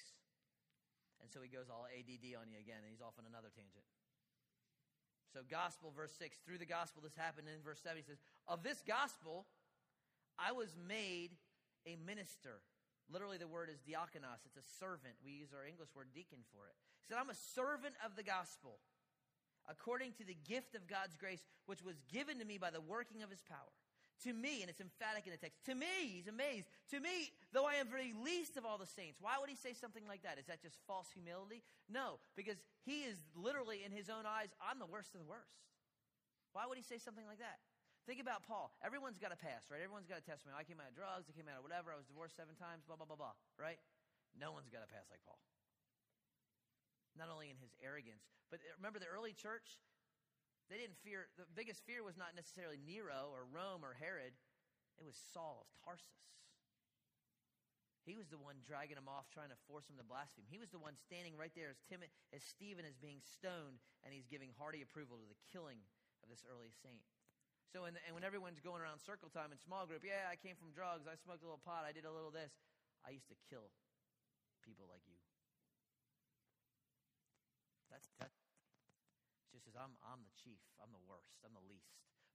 [1.25, 3.89] And so he goes all ADD on you again, and he's off on another tangent.
[5.33, 7.49] So, gospel, verse 6, through the gospel, this happened.
[7.49, 9.49] in verse 7, he says, Of this gospel,
[10.37, 11.33] I was made
[11.89, 12.61] a minister.
[13.09, 14.45] Literally, the word is diakonos.
[14.45, 15.17] It's a servant.
[15.25, 16.77] We use our English word deacon for it.
[17.01, 18.85] He said, I'm a servant of the gospel,
[19.65, 23.25] according to the gift of God's grace, which was given to me by the working
[23.25, 23.73] of his power.
[24.23, 26.71] To me, and it's emphatic in the text, to me, he's amazed.
[26.95, 29.19] To me, though I am very least of all the saints.
[29.21, 30.39] Why would he say something like that?
[30.39, 31.67] Is that just false humility?
[31.91, 35.67] No, because he is literally, in his own eyes, I'm the worst of the worst.
[36.55, 37.59] Why would he say something like that?
[38.07, 38.71] Think about Paul.
[38.85, 39.83] Everyone's got a past, right?
[39.83, 40.55] Everyone's got a testimony.
[40.55, 42.87] I came out of drugs, I came out of whatever, I was divorced seven times,
[42.87, 43.81] blah, blah, blah, blah, right?
[44.37, 45.41] No one's got a past like Paul.
[47.17, 49.81] Not only in his arrogance, but remember the early church,
[50.73, 54.33] they didn't fear, the biggest fear was not necessarily Nero or Rome or Herod,
[54.97, 56.25] it was Saul of Tarsus.
[58.05, 60.45] He was the one dragging him off, trying to force him to blaspheme.
[60.45, 64.13] He was the one standing right there as Timothy, as Stephen is being stoned, and
[64.13, 65.81] he's giving hearty approval to the killing
[66.21, 67.01] of this early saint.
[67.73, 70.37] So, in the, and when everyone's going around circle time in small group, yeah, I
[70.37, 72.53] came from drugs, I smoked a little pot, I did a little this.
[73.09, 73.73] I used to kill
[74.61, 75.17] people like you.
[77.89, 78.44] That's that just
[79.79, 80.61] I'm, I'm the chief.
[80.83, 81.39] I'm the worst.
[81.45, 81.91] I'm the least.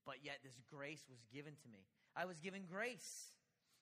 [0.06, 1.86] But yet this grace was given to me.
[2.15, 3.32] I was given grace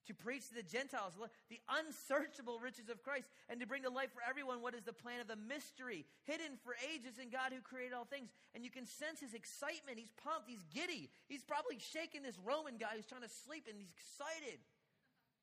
[0.08, 1.20] to preach to the Gentiles
[1.52, 4.96] the unsearchable riches of Christ and to bring to light for everyone what is the
[4.96, 8.32] plan of the mystery hidden for ages in God who created all things.
[8.56, 10.00] And you can sense his excitement.
[10.00, 10.48] He's pumped.
[10.48, 11.12] He's giddy.
[11.28, 14.60] He's probably shaking this Roman guy who's trying to sleep and he's excited.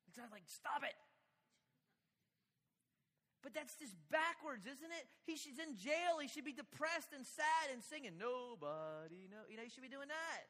[0.09, 0.97] He's like, stop it.
[3.45, 5.05] But that's just backwards, isn't it?
[5.29, 6.17] He he's in jail.
[6.17, 9.45] He should be depressed and sad and singing, Nobody know.
[9.53, 10.43] You know, he should be doing that.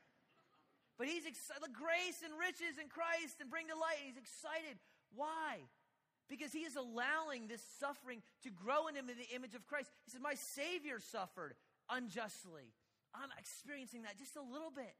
[0.94, 1.74] But he's excited.
[1.74, 3.98] Grace and riches in Christ and bring to light.
[4.07, 4.78] He's excited.
[5.11, 5.66] Why?
[6.30, 9.90] Because he is allowing this suffering to grow in him in the image of Christ.
[10.07, 11.59] He says, My Savior suffered
[11.90, 12.72] unjustly.
[13.11, 14.94] I'm experiencing that just a little bit.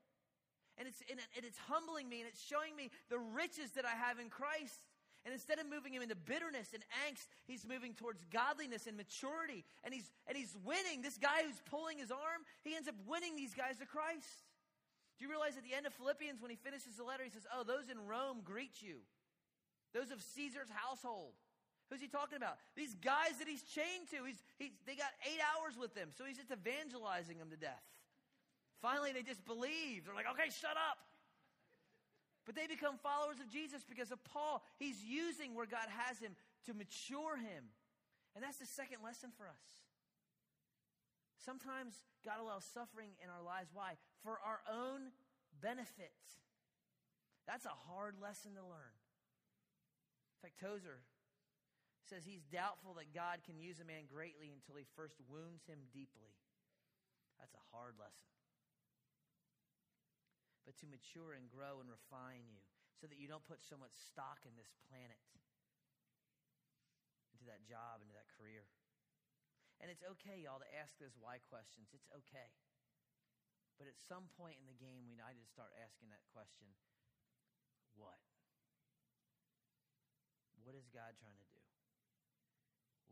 [0.76, 4.18] And it's, and it's humbling me and it's showing me the riches that I have
[4.18, 4.83] in Christ.
[5.24, 9.64] And instead of moving him into bitterness and angst, he's moving towards godliness and maturity.
[9.82, 11.00] And he's, and he's winning.
[11.00, 14.44] This guy who's pulling his arm, he ends up winning these guys to Christ.
[15.16, 17.46] Do you realize at the end of Philippians, when he finishes the letter, he says,
[17.48, 19.00] Oh, those in Rome greet you.
[19.94, 21.32] Those of Caesar's household.
[21.88, 22.58] Who's he talking about?
[22.76, 24.24] These guys that he's chained to.
[24.24, 27.84] He's, he's, they got eight hours with them, so he's just evangelizing them to death.
[28.82, 30.04] Finally, they just believe.
[30.04, 30.98] They're like, okay, shut up.
[32.44, 34.62] But they become followers of Jesus because of Paul.
[34.76, 36.37] He's using where God has him
[36.68, 37.72] to mature him.
[38.37, 39.64] And that's the second lesson for us.
[41.40, 43.72] Sometimes God allows suffering in our lives.
[43.72, 43.96] Why?
[44.24, 45.12] For our own
[45.61, 46.12] benefit.
[47.48, 48.96] That's a hard lesson to learn.
[50.37, 51.04] In fact, Tozer
[52.04, 55.88] says he's doubtful that God can use a man greatly until he first wounds him
[55.92, 56.37] deeply.
[57.40, 58.28] That's a hard lesson
[60.64, 62.64] but to mature and grow and refine you
[62.96, 65.20] so that you don't put so much stock in this planet,
[67.37, 68.64] into that job, into that career.
[69.83, 71.92] And it's okay, y'all, to ask those why questions.
[71.92, 72.48] It's okay.
[73.77, 76.70] But at some point in the game, we need to start asking that question
[77.98, 78.18] what?
[80.62, 81.61] What is God trying to do?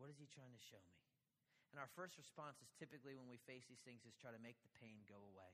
[0.00, 0.98] What is He trying to show me?
[1.74, 4.60] And our first response is typically when we face these things is try to make
[4.60, 5.52] the pain go away.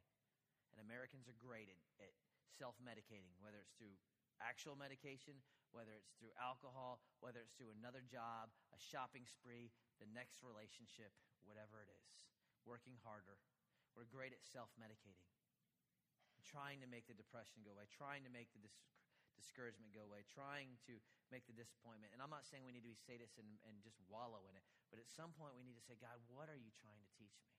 [0.78, 2.14] And Americans are great at, at
[2.54, 3.98] self medicating, whether it's through
[4.38, 5.34] actual medication,
[5.74, 11.10] whether it's through alcohol, whether it's through another job, a shopping spree, the next relationship,
[11.42, 12.06] whatever it is.
[12.62, 13.42] Working harder.
[13.98, 15.26] We're great at self medicating,
[16.46, 18.78] trying to make the depression go away, trying to make the dis-
[19.34, 21.02] discouragement go away, trying to
[21.34, 22.14] make the disappointment.
[22.14, 24.62] And I'm not saying we need to be sadists and, and just wallow in it,
[24.94, 27.34] but at some point we need to say, God, what are you trying to teach
[27.42, 27.58] me?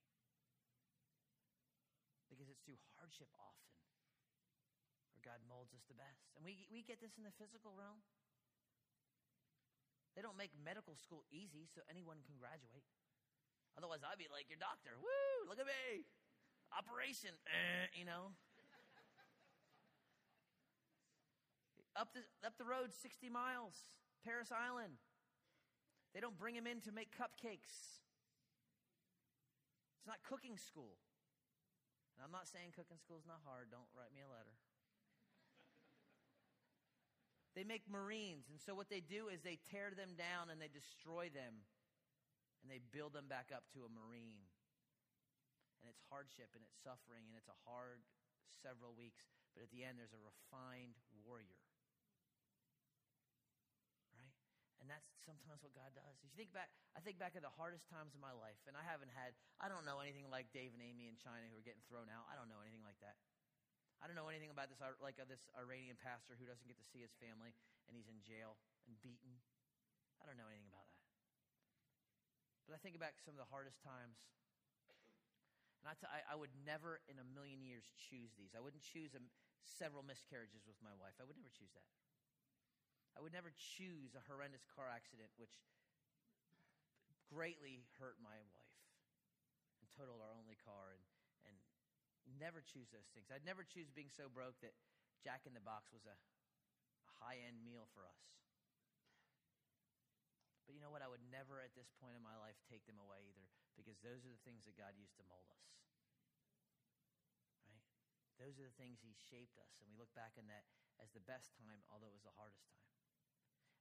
[2.30, 3.70] Because it's through hardship often
[5.20, 6.32] where God molds us the best.
[6.38, 8.00] And we, we get this in the physical realm.
[10.16, 12.86] They don't make medical school easy so anyone can graduate.
[13.76, 14.96] Otherwise, I'd be like your doctor.
[14.96, 16.08] Woo, look at me.
[16.72, 18.32] Operation, eh, you know.
[22.00, 23.76] up, the, up the road 60 miles,
[24.24, 25.00] Parris Island.
[26.14, 28.00] They don't bring him in to make cupcakes.
[30.00, 30.98] It's not cooking school.
[32.20, 33.72] And I'm not saying cooking school is not hard.
[33.72, 34.60] Don't write me a letter.
[37.58, 40.70] They make Marines, and so what they do is they tear them down and they
[40.70, 41.66] destroy them,
[42.62, 44.48] and they build them back up to a Marine.
[45.82, 48.06] And it's hardship and it's suffering and it's a hard
[48.62, 51.60] several weeks, but at the end, there's a refined warrior.
[54.14, 54.36] Right?
[54.90, 56.18] And that's sometimes what God does.
[56.26, 58.74] If you think back, I think back at the hardest times in my life, and
[58.74, 61.68] I haven't had, I don't know anything like Dave and Amy in China who are
[61.68, 62.26] getting thrown out.
[62.26, 63.22] I don't know anything like that.
[64.02, 67.06] I don't know anything about this, like this Iranian pastor who doesn't get to see
[67.06, 67.54] his family
[67.86, 68.58] and he's in jail
[68.90, 69.38] and beaten.
[70.18, 71.06] I don't know anything about that.
[72.66, 74.26] But I think about some of the hardest times.
[75.86, 78.58] And I, t- I, I would never in a million years choose these.
[78.58, 79.22] I wouldn't choose a,
[79.62, 81.14] several miscarriages with my wife.
[81.22, 81.86] I would never choose that.
[83.18, 85.54] I would never choose a horrendous car accident which
[87.30, 88.82] greatly hurt my wife
[89.78, 91.04] and totaled our only car and,
[91.46, 91.56] and
[92.42, 93.30] never choose those things.
[93.30, 94.74] I'd never choose being so broke that
[95.22, 98.24] Jack in the Box was a, a high end meal for us.
[100.70, 101.02] But you know what?
[101.02, 104.22] I would never at this point in my life take them away either because those
[104.22, 105.66] are the things that God used to mold us.
[107.66, 107.82] Right?
[108.38, 109.82] Those are the things He shaped us.
[109.82, 110.70] And we look back on that
[111.02, 112.89] as the best time, although it was the hardest time.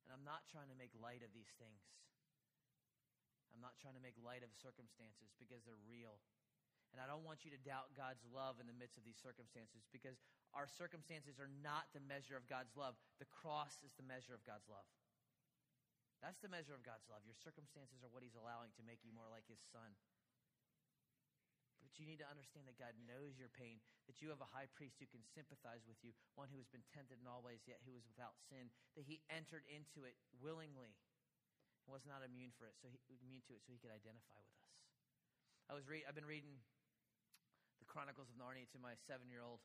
[0.09, 1.85] And I'm not trying to make light of these things.
[3.53, 6.16] I'm not trying to make light of circumstances because they're real
[6.92, 9.85] and I don't want you to doubt God's love in the midst of these circumstances
[9.92, 10.16] because
[10.57, 12.97] our circumstances are not the measure of God's love.
[13.21, 14.88] The cross is the measure of God's love.
[16.25, 17.23] That's the measure of God's love.
[17.29, 19.94] Your circumstances are what He's allowing to make you more like His Son.
[21.88, 24.68] But you need to understand that God knows your pain, that you have a high
[24.77, 27.81] priest who can sympathize with you, one who has been tempted in all ways, yet
[27.88, 30.92] who was without sin, that He entered into it willingly
[31.88, 34.37] and was not immune for it, so he, immune to it, so He could identify
[34.37, 34.68] with us.
[35.68, 36.61] I was re- I've been reading
[37.81, 39.64] the Chronicles of Narnia to my seven year old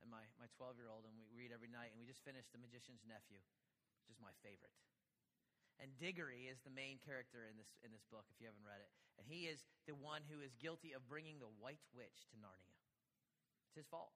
[0.00, 1.92] and my, my 12 year old, and we read every night.
[1.92, 3.38] And we just finished The Magician's Nephew,
[4.00, 4.72] which is my favorite.
[5.80, 8.82] And Diggory is the main character in this, in this book, if you haven't read
[8.82, 8.92] it.
[9.18, 12.76] And he is the one who is guilty of bringing the White Witch to Narnia.
[13.68, 14.12] It's his fault.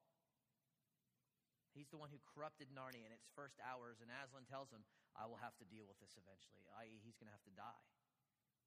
[1.77, 4.81] He's the one who corrupted Narnia in its first hours, and Aslan tells him,
[5.13, 7.85] I will have to deal with this eventually, i.e., he's going to have to die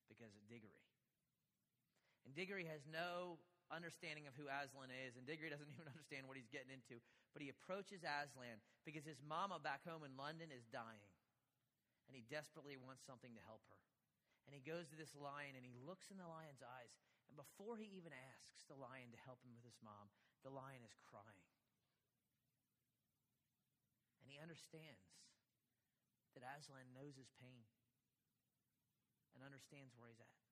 [0.06, 0.86] because of Diggory.
[2.22, 6.38] And Diggory has no understanding of who Aslan is, and Diggory doesn't even understand what
[6.38, 7.02] he's getting into.
[7.34, 11.10] But he approaches Aslan because his mama back home in London is dying,
[12.10, 13.78] and he desperately wants something to help her.
[14.50, 16.90] And he goes to this lion and he looks in the lion's eyes,
[17.30, 20.10] and before he even asks the lion to help him with his mom,
[20.42, 21.46] the lion is crying.
[24.18, 25.06] And he understands
[26.34, 27.62] that Aslan knows his pain
[29.38, 30.42] and understands where he's at.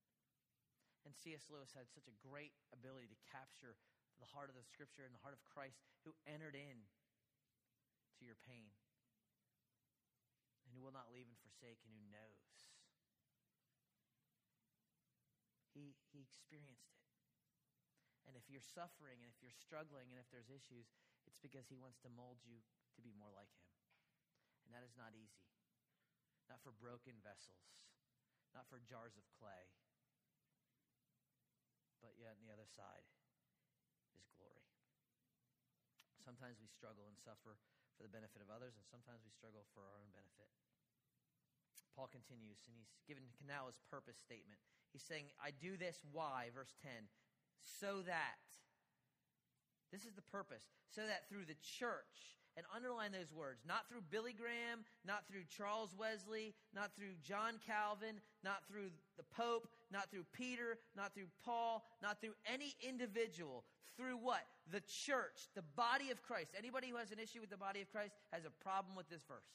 [1.03, 1.51] And C.S.
[1.51, 3.75] Lewis had such a great ability to capture
[4.23, 6.87] the heart of the scripture and the heart of Christ who entered in
[8.19, 8.71] to your pain
[10.63, 12.48] and who will not leave and forsake and who knows.
[15.79, 17.07] He, he experienced it.
[18.27, 20.91] And if you're suffering and if you're struggling and if there's issues,
[21.31, 22.59] it's because he wants to mold you
[22.99, 23.71] to be more like him.
[24.67, 25.47] And that is not easy.
[26.51, 27.63] Not for broken vessels,
[28.51, 29.71] not for jars of clay
[32.03, 33.07] but yet on the other side
[34.15, 34.65] is glory.
[36.23, 37.59] Sometimes we struggle and suffer
[37.97, 40.51] for the benefit of others, and sometimes we struggle for our own benefit.
[41.99, 44.63] Paul continues, and he's given now his purpose statement.
[44.95, 46.55] He's saying, I do this, why?
[46.55, 47.11] Verse 10,
[47.67, 48.39] so that.
[49.91, 50.63] This is the purpose,
[50.95, 53.63] so that through the church, and underline those words.
[53.63, 59.23] Not through Billy Graham, not through Charles Wesley, not through John Calvin, not through the
[59.23, 63.63] Pope, not through Peter, not through Paul, not through any individual.
[63.97, 64.43] Through what?
[64.71, 66.51] The church, the body of Christ.
[66.59, 69.23] Anybody who has an issue with the body of Christ has a problem with this
[69.23, 69.47] verse.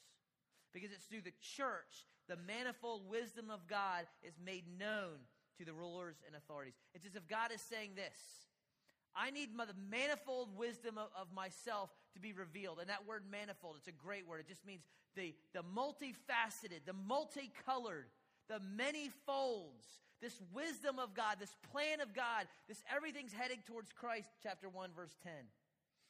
[0.74, 5.22] Because it's through the church, the manifold wisdom of God is made known
[5.58, 6.74] to the rulers and authorities.
[6.94, 8.18] It's as if God is saying this
[9.14, 12.78] I need the manifold wisdom of, of, myself to be revealed.
[12.80, 14.40] And that word manifold, it's a great word.
[14.40, 14.82] It just means
[15.14, 18.06] the, the multifaceted, the multicolored,
[18.48, 19.86] the many folds,
[20.20, 24.90] this wisdom of God, this plan of God, this everything's heading towards Christ, chapter 1,
[24.96, 25.32] verse 10.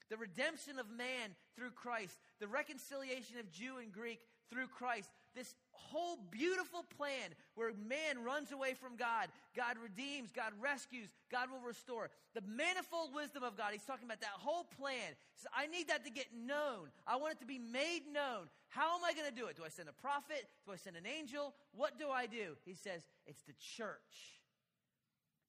[0.08, 4.20] The redemption of man through Christ, the reconciliation of Jew and Greek
[4.54, 10.52] through Christ, this whole beautiful plan where man runs away from God, God redeems, God
[10.62, 12.10] rescues, God will restore.
[12.34, 15.10] The manifold wisdom of God, he's talking about that whole plan.
[15.10, 16.94] He says, I need that to get known.
[17.06, 18.46] I want it to be made known.
[18.68, 19.56] How am I going to do it?
[19.56, 20.46] Do I send a prophet?
[20.64, 21.52] Do I send an angel?
[21.74, 22.54] What do I do?
[22.64, 24.38] He says, it's the church.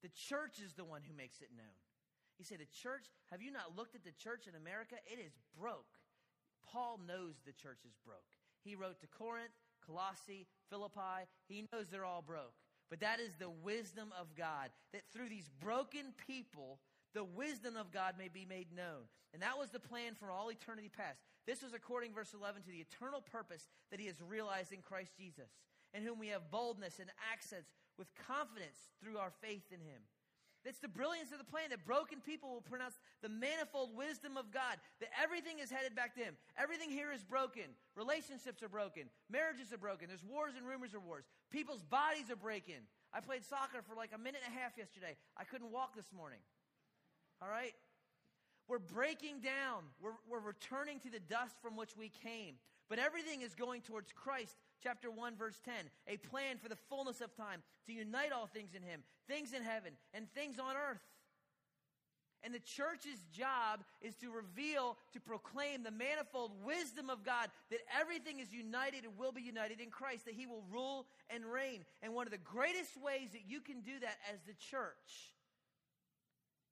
[0.02, 1.78] The church is the one who makes it known.
[2.38, 4.96] You say, the church, have you not looked at the church in America?
[5.06, 5.94] It is broke.
[6.68, 8.35] Paul knows the church is broke.
[8.66, 9.54] He wrote to Corinth,
[9.86, 11.30] Colossae, Philippi.
[11.48, 12.56] He knows they're all broke.
[12.90, 16.80] But that is the wisdom of God, that through these broken people,
[17.14, 19.08] the wisdom of God may be made known.
[19.34, 21.20] And that was the plan for all eternity past.
[21.46, 25.12] This was according, verse 11, to the eternal purpose that he has realized in Christ
[25.18, 25.50] Jesus,
[25.94, 27.66] in whom we have boldness and access
[27.98, 30.02] with confidence through our faith in him.
[30.66, 34.50] That's the brilliance of the plan that broken people will pronounce the manifold wisdom of
[34.50, 36.34] God, that everything is headed back to Him.
[36.58, 37.70] Everything here is broken.
[37.96, 39.04] Relationships are broken.
[39.30, 40.08] Marriages are broken.
[40.10, 41.26] There's wars and rumors of wars.
[41.52, 42.82] People's bodies are breaking.
[43.14, 45.16] I played soccer for like a minute and a half yesterday.
[45.38, 46.40] I couldn't walk this morning.
[47.42, 47.76] All right?
[48.68, 49.84] We're breaking down.
[50.02, 52.56] We're, we're returning to the dust from which we came.
[52.90, 54.56] But everything is going towards Christ
[54.86, 55.74] chapter 1 verse 10
[56.08, 59.64] a plan for the fullness of time to unite all things in him things in
[59.64, 61.02] heaven and things on earth.
[62.44, 67.80] And the church's job is to reveal to proclaim the manifold wisdom of god that
[67.90, 71.86] everything is united and will be united in christ that he will rule and reign.
[72.04, 75.34] And one of the greatest ways that you can do that as the church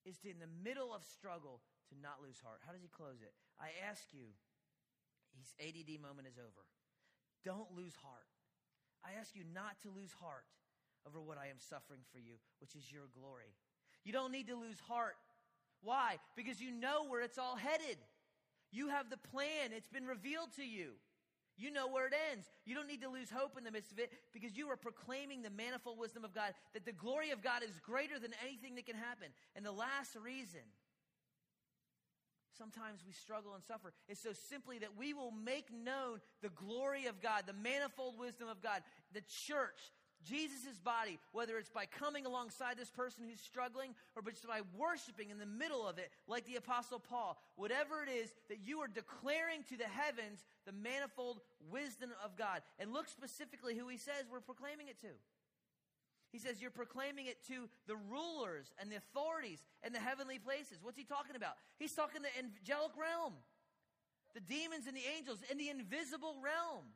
[0.06, 2.62] is to in the middle of struggle to not lose heart.
[2.66, 3.34] How does he close it?
[3.58, 4.30] I ask you
[5.42, 6.62] his add moment is over
[7.44, 8.28] don't lose heart.
[9.06, 10.46] I ask you not to lose heart
[11.08, 13.54] over what I am suffering for you, which is your glory.
[14.04, 15.16] You don't need to lose heart.
[15.82, 16.18] Why?
[16.36, 17.98] Because you know where it's all headed.
[18.72, 20.94] You have the plan, it's been revealed to you.
[21.56, 22.50] You know where it ends.
[22.66, 25.44] You don't need to lose hope in the midst of it because you are proclaiming
[25.44, 28.88] the manifold wisdom of God, that the glory of God is greater than anything that
[28.88, 29.28] can happen.
[29.56, 30.62] And the last reason
[32.58, 37.06] sometimes we struggle and suffer is so simply that we will make known the glory
[37.06, 38.82] of God, the manifold wisdom of God,
[39.14, 39.92] the church,
[40.24, 45.30] Jesus' body, whether it's by coming alongside this person who's struggling or just by worshiping
[45.30, 48.88] in the middle of it, like the Apostle Paul, whatever it is that you are
[48.88, 52.62] declaring to the heavens the manifold wisdom of God.
[52.80, 55.12] And look specifically who he says we're proclaiming it to.
[56.34, 60.80] He says you're proclaiming it to the rulers and the authorities and the heavenly places.
[60.82, 61.54] What's he talking about?
[61.78, 63.34] He's talking the angelic realm,
[64.34, 66.90] the demons and the angels in the invisible realm.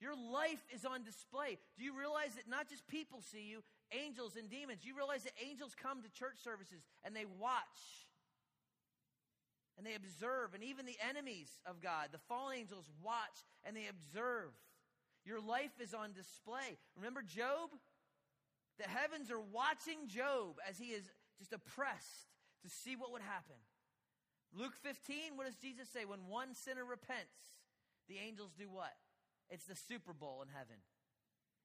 [0.00, 1.58] Your life is on display.
[1.76, 4.86] Do you realize that not just people see you, angels and demons?
[4.86, 8.06] You realize that angels come to church services and they watch
[9.76, 13.88] and they observe, and even the enemies of God, the fallen angels, watch and they
[13.90, 14.52] observe.
[15.24, 16.78] Your life is on display.
[16.96, 17.70] Remember Job?
[18.80, 21.04] The heavens are watching Job as he is
[21.36, 22.32] just oppressed
[22.64, 23.60] to see what would happen.
[24.56, 26.08] Luke 15, what does Jesus say?
[26.08, 27.60] When one sinner repents,
[28.08, 28.96] the angels do what?
[29.52, 30.80] It's the Super Bowl in heaven.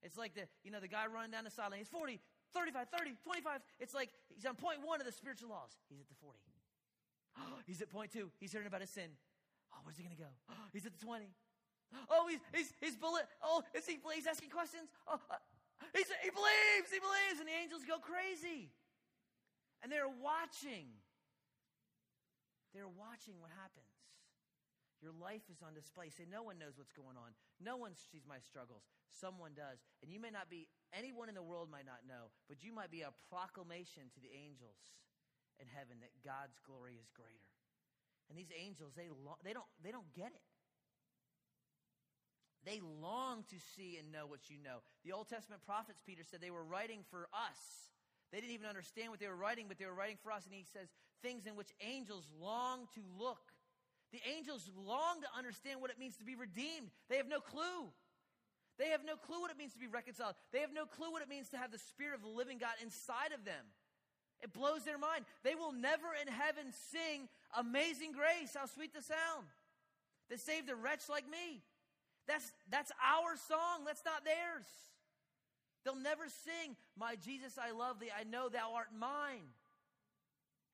[0.04, 1.80] It's like the, you know, the guy running down the sideline.
[1.80, 2.20] He's 40,
[2.54, 3.62] 35, 30, 25.
[3.80, 5.72] It's like he's on point one of the spiritual laws.
[5.88, 6.38] He's at the 40.
[7.40, 8.30] Oh, he's at point two.
[8.44, 9.08] He's hearing about his sin.
[9.72, 10.30] Oh, where's he going to go?
[10.52, 11.32] Oh, he's at the 20.
[12.10, 13.24] Oh, he's, he's, he's bullet.
[13.42, 14.90] Oh, is he, he's asking questions.
[15.08, 15.36] Oh, uh,
[15.94, 18.72] he, he believes, he believes, and the angels go crazy.
[19.84, 20.90] And they're watching.
[22.74, 23.88] They're watching what happens.
[25.04, 26.10] Your life is on display.
[26.10, 27.36] Say, no one knows what's going on.
[27.62, 28.88] No one sees my struggles.
[29.12, 29.84] Someone does.
[30.02, 30.66] And you may not be,
[30.96, 34.32] anyone in the world might not know, but you might be a proclamation to the
[34.34, 34.80] angels
[35.62, 37.52] in heaven that God's glory is greater.
[38.32, 40.55] And these angels, they, lo- they, don't, they don't get it.
[42.66, 44.82] They long to see and know what you know.
[45.06, 47.60] The Old Testament prophets, Peter said, they were writing for us.
[48.32, 50.46] They didn't even understand what they were writing, but they were writing for us.
[50.46, 50.90] And he says,
[51.22, 53.54] things in which angels long to look.
[54.12, 56.90] The angels long to understand what it means to be redeemed.
[57.10, 57.94] They have no clue.
[58.78, 60.36] They have no clue what it means to be reconciled.
[60.52, 62.76] They have no clue what it means to have the Spirit of the living God
[62.82, 63.64] inside of them.
[64.42, 65.26] It blows their mind.
[65.44, 69.48] They will never in heaven sing Amazing Grace, how sweet the sound
[70.30, 71.64] that saved a wretch like me.
[72.28, 74.66] That's, that's our song, that's not theirs.
[75.84, 79.46] They'll never sing, My Jesus, I love thee, I know thou art mine.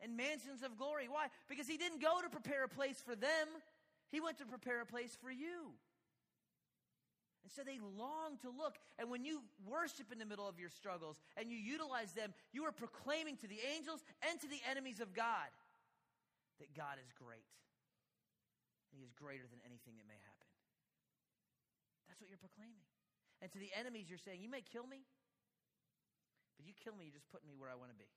[0.04, 1.06] And mansions of glory.
[1.08, 1.28] Why?
[1.47, 3.47] Because he didn't go to prepare a place for them,
[4.10, 5.76] he went to prepare a place for you.
[7.43, 8.78] And so they long to look.
[8.99, 12.66] And when you worship in the middle of your struggles and you utilize them, you
[12.66, 15.49] are proclaiming to the angels and to the enemies of God
[16.62, 17.49] that God is great.
[18.93, 20.51] And he is greater than anything that may happen.
[22.12, 22.84] That's what you're proclaiming.
[23.39, 25.07] And to the enemies, you're saying, You may kill me,
[26.59, 28.12] but you kill me, you're just putting me where I want to be.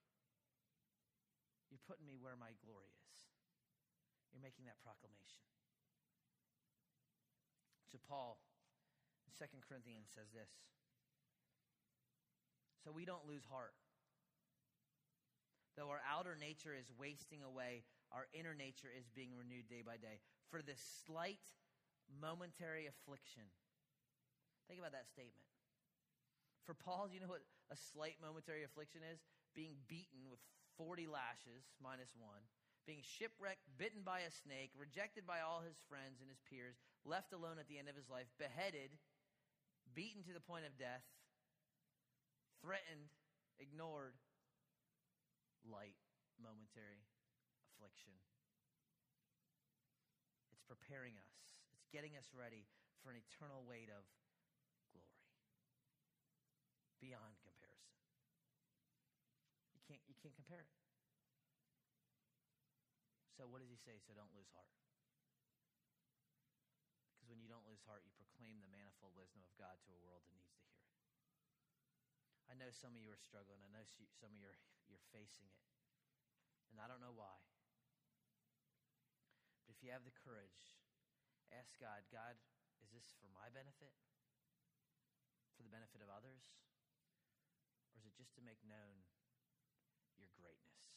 [1.70, 3.16] You're putting me where my glory is.
[4.34, 5.46] You're making that proclamation.
[7.86, 8.42] So, Paul
[9.38, 10.50] 2 Corinthians says this
[12.82, 13.78] So we don't lose heart.
[15.78, 20.02] Though our outer nature is wasting away, our inner nature is being renewed day by
[20.02, 20.18] day.
[20.50, 21.46] For this slight
[22.10, 23.54] momentary affliction.
[24.68, 25.44] Think about that statement.
[26.64, 29.20] For Paul, you know what a slight momentary affliction is?
[29.52, 30.40] Being beaten with
[30.80, 32.40] 40 lashes, minus one,
[32.88, 37.32] being shipwrecked, bitten by a snake, rejected by all his friends and his peers, left
[37.32, 38.96] alone at the end of his life, beheaded,
[39.92, 41.04] beaten to the point of death,
[42.60, 43.12] threatened,
[43.60, 44.16] ignored,
[45.64, 45.96] light,
[46.40, 47.04] momentary
[47.72, 48.12] affliction.
[50.52, 51.36] It's preparing us,
[51.76, 52.68] it's getting us ready
[53.04, 54.04] for an eternal weight of
[57.04, 58.00] beyond comparison.
[59.76, 60.72] You can't, you can't compare it.
[63.36, 64.00] So, what does he say?
[64.00, 64.72] So, don't lose heart.
[67.12, 70.00] Because when you don't lose heart, you proclaim the manifold wisdom of God to a
[70.00, 70.88] world that needs to hear it.
[72.48, 73.60] I know some of you are struggling.
[73.60, 73.84] I know
[74.16, 75.60] some of you are you're facing it.
[76.70, 77.40] And I don't know why.
[79.64, 80.76] But if you have the courage,
[81.56, 82.36] ask God, God,
[82.84, 83.96] is this for my benefit?
[85.56, 86.52] For the benefit of others?
[88.04, 89.00] Is it just to make known
[90.20, 90.92] your greatness?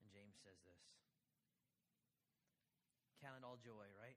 [0.00, 0.80] And James says this
[3.20, 4.16] Count it all joy, right?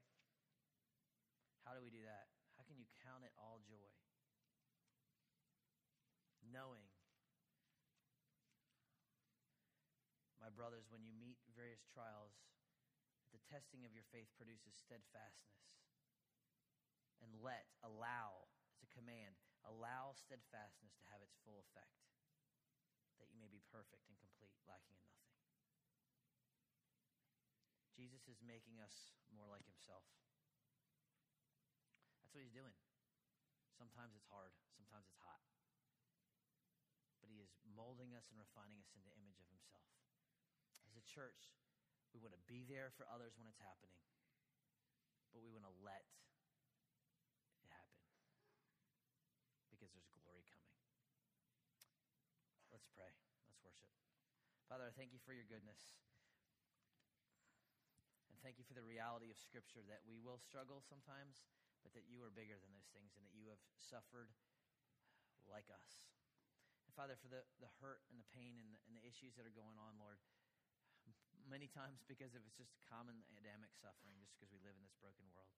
[1.68, 2.32] How do we do that?
[2.56, 3.92] How can you count it all joy?
[6.40, 6.88] Knowing
[10.38, 12.32] My brothers, when you meet various trials,
[13.34, 15.60] the testing of your faith produces steadfastness.
[17.20, 18.46] And let, allow,
[18.98, 21.94] command, allow steadfastness to have its full effect,
[23.22, 25.38] that you may be perfect and complete, lacking in nothing.
[27.94, 30.06] Jesus is making us more like himself.
[32.22, 32.74] That's what he's doing.
[33.78, 35.42] Sometimes it's hard, sometimes it's hot.
[37.22, 39.86] But he is molding us and refining us into the image of himself
[40.86, 41.54] As a church,
[42.14, 43.98] we want to be there for others when it's happening,
[45.34, 46.06] but we want to let
[47.62, 48.02] it happen
[49.70, 50.78] because there's glory coming.
[52.88, 53.12] Let's pray.
[53.44, 53.92] Let's worship.
[54.64, 55.92] Father, I thank you for your goodness.
[58.32, 61.44] And thank you for the reality of Scripture that we will struggle sometimes,
[61.84, 64.32] but that you are bigger than those things and that you have suffered
[65.52, 66.08] like us.
[66.88, 69.44] And Father, for the, the hurt and the pain and the, and the issues that
[69.44, 70.16] are going on, Lord,
[71.44, 74.96] many times because of it's just common Adamic suffering, just because we live in this
[74.96, 75.52] broken world.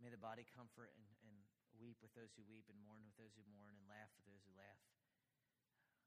[0.00, 1.36] May the body comfort and, and
[1.76, 4.40] weep with those who weep, and mourn with those who mourn, and laugh with those
[4.48, 4.80] who laugh.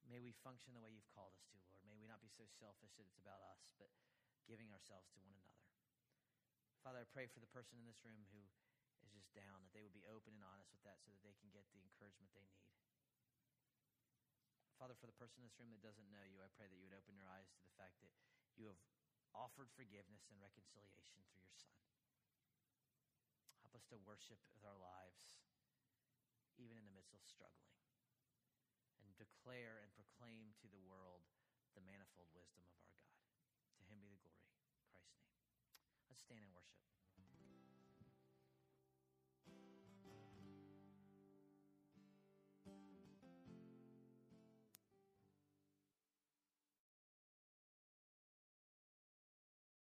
[0.05, 1.81] May we function the way you've called us to, Lord.
[1.89, 3.89] May we not be so selfish that it's about us, but
[4.45, 5.65] giving ourselves to one another.
[6.85, 8.45] Father, I pray for the person in this room who
[9.01, 11.33] is just down, that they would be open and honest with that so that they
[11.41, 12.69] can get the encouragement they need.
[14.77, 16.85] Father, for the person in this room that doesn't know you, I pray that you
[16.85, 18.11] would open your eyes to the fact that
[18.59, 18.77] you have
[19.33, 21.79] offered forgiveness and reconciliation through your Son.
[23.63, 25.41] Help us to worship with our lives,
[26.59, 27.71] even in the midst of struggling,
[29.19, 31.23] declare and proclaim to the world
[31.75, 33.19] the manifold wisdom of our God.
[33.79, 34.55] To him be the glory.
[34.75, 35.43] In Christ's name.
[36.07, 36.79] Let's stand and worship.